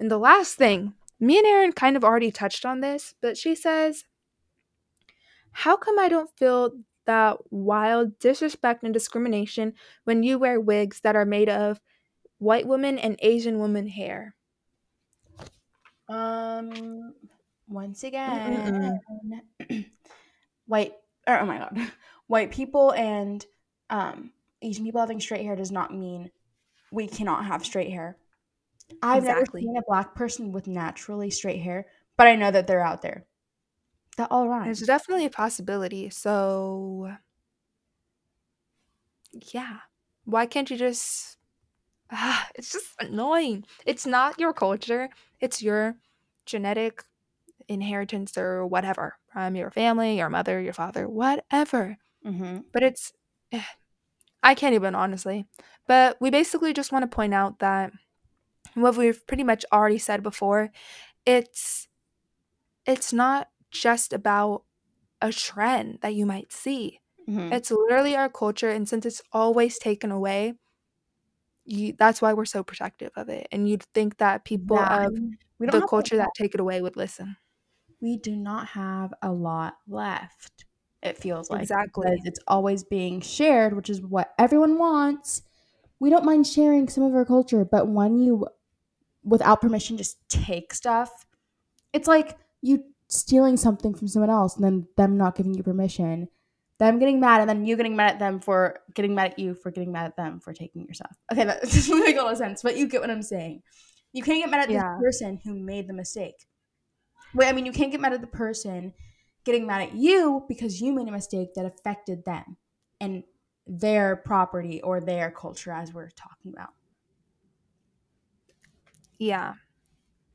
[0.00, 3.54] And the last thing, me and Erin kind of already touched on this, but she
[3.54, 4.04] says,
[5.52, 6.72] How come I don't feel
[7.10, 11.80] that wild disrespect and discrimination when you wear wigs that are made of
[12.38, 14.36] white woman and Asian woman hair?
[16.08, 17.14] Um,
[17.68, 19.00] once again,
[20.66, 20.94] white,
[21.26, 21.92] or oh my god,
[22.26, 23.44] white people and
[23.90, 24.32] um
[24.62, 26.30] Asian people having straight hair does not mean
[26.92, 28.18] we cannot have straight hair.
[29.02, 29.62] I've Exactly.
[29.62, 31.86] never seen a black person with naturally straight hair,
[32.18, 33.26] but I know that they're out there.
[34.20, 34.82] That all rhymes.
[34.82, 36.10] It's definitely a possibility.
[36.10, 37.10] So,
[39.50, 39.78] yeah.
[40.26, 41.38] Why can't you just.
[42.12, 43.64] Ah, it's just annoying.
[43.86, 45.08] It's not your culture,
[45.40, 45.96] it's your
[46.44, 47.04] genetic
[47.66, 51.96] inheritance or whatever from your family, your mother, your father, whatever.
[52.26, 52.58] Mm-hmm.
[52.72, 53.14] But it's.
[53.52, 53.62] eh,
[54.42, 55.46] I can't even, honestly.
[55.86, 57.90] But we basically just want to point out that
[58.74, 60.72] what we've pretty much already said before,
[61.24, 61.88] it's
[62.84, 64.64] it's not just about
[65.22, 67.00] a trend that you might see.
[67.28, 67.52] Mm-hmm.
[67.52, 70.54] It's literally our culture, and since it's always taken away,
[71.64, 73.46] you, that's why we're so protective of it.
[73.52, 75.12] And you'd think that people Yeah, of
[75.60, 77.36] the culture that take it away would listen.
[78.00, 80.64] we do not have a lot left.
[81.02, 82.06] It feels like Exactly.
[82.06, 85.42] because it's always being shared, which is what everyone wants.
[86.00, 88.48] We don't mind sharing some of our culture, but when you,
[89.24, 91.26] without permission, just take stuff,
[91.92, 96.28] it's like you stealing something from someone else and then them not giving you permission,
[96.78, 99.54] them getting mad, and then you getting mad at them for getting mad at you
[99.54, 101.16] for getting mad at them for taking your stuff.
[101.32, 103.62] Okay, that doesn't make a lot of sense, but you get what I'm saying.
[104.12, 104.96] You can't get mad at Yeah.
[105.00, 106.46] this person who made the mistake.
[107.34, 108.94] Wait, I mean, you can't get mad at the person
[109.44, 112.56] getting mad at you because you made a mistake that affected them
[113.00, 113.24] and
[113.66, 116.70] their property or their culture, as we're talking about.
[119.18, 119.54] Yeah.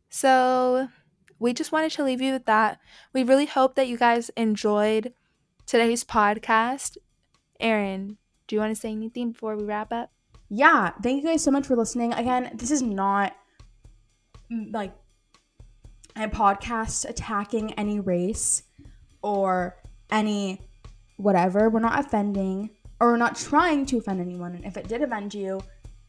[0.10, 0.88] So
[1.40, 2.80] we just wanted to leave you with that.
[3.14, 5.14] We really hope that you guys enjoyed
[5.66, 6.98] today's podcast.
[7.60, 8.18] Erin,
[8.48, 10.12] do you want to say anything before we wrap up?
[10.50, 12.14] Yeah, thank you guys so much for listening.
[12.14, 13.36] Again, this is not
[14.52, 14.94] mm, like
[16.16, 18.64] a podcast attacking any race
[19.22, 19.76] or
[20.12, 20.62] any
[21.18, 21.70] whatever.
[21.70, 22.70] We're not offending
[23.00, 24.56] or we're not trying to offend anyone.
[24.56, 25.62] And if it did offend you,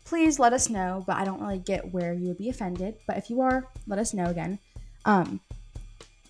[0.04, 1.02] please let us know.
[1.06, 2.96] But I don't really get where you would be offended.
[3.06, 4.58] But if you are, let us know again.
[5.06, 5.40] Um,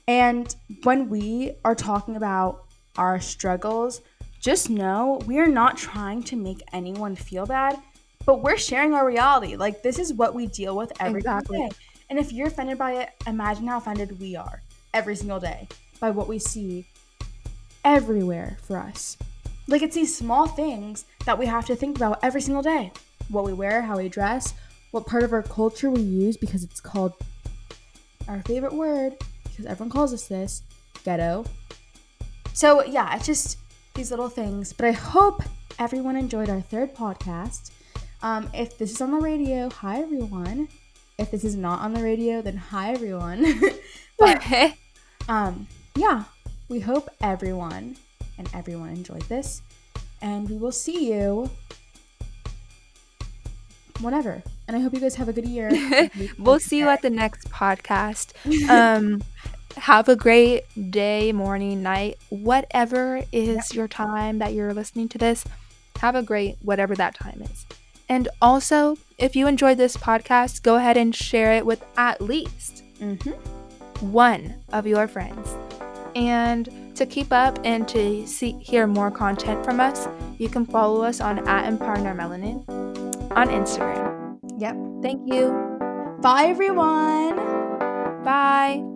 [0.07, 0.55] and
[0.85, 2.65] when we are talking about
[2.97, 4.03] our struggles,
[4.41, 7.77] just know we are not trying to make anyone feel bad,
[8.25, 9.57] but we're sharing our reality.
[9.57, 11.59] Like this is what we deal with every Exactly.
[11.59, 11.71] day.
[12.11, 14.63] And if you're offended by it, imagine how offended we are
[14.95, 15.67] every single day
[15.99, 16.87] by what we see
[17.85, 19.17] everywhere for us.
[19.67, 22.93] Like it's these small things that we have to think about every single day.
[23.29, 24.55] What we wear, how we dress,
[24.93, 27.15] what part of our culture we use because it's called
[28.29, 29.15] our favorite word
[29.45, 30.63] because everyone calls us this,
[31.05, 31.45] ghetto.
[32.53, 33.59] So, yeah, it's just
[33.95, 35.43] these little things, but I hope
[35.79, 37.71] everyone enjoyed our third podcast.
[38.23, 40.69] Um, if this is on the radio, hi everyone.
[41.19, 43.61] If this is not on the radio, then hi everyone.
[44.19, 44.43] but
[45.29, 46.25] um, yeah,
[46.69, 47.97] we hope everyone
[48.39, 49.63] and everyone enjoyed this,
[50.21, 51.51] and we will see you
[54.01, 54.43] whenever.
[54.69, 55.71] And I hope you guys have a good year.
[56.39, 58.33] we'll see you at the next podcast.
[58.69, 59.23] Um,
[59.77, 65.45] have a great day, morning, night, whatever is your time that you're listening to this.
[65.99, 67.67] Have a great whatever that time is.
[68.09, 72.85] And also, if you enjoyed this podcast, go ahead and share it with at least
[73.01, 73.31] mm-hmm.
[74.11, 75.55] one of your friends.
[76.15, 81.03] And to keep up and to see hear more content from us, you can follow
[81.03, 83.06] us on at Empowering Our Melanin
[83.37, 84.39] on Instagram.
[84.59, 84.77] Yep.
[85.03, 85.53] Thank you.
[86.23, 87.37] Bye, everyone.
[88.25, 88.96] Bye.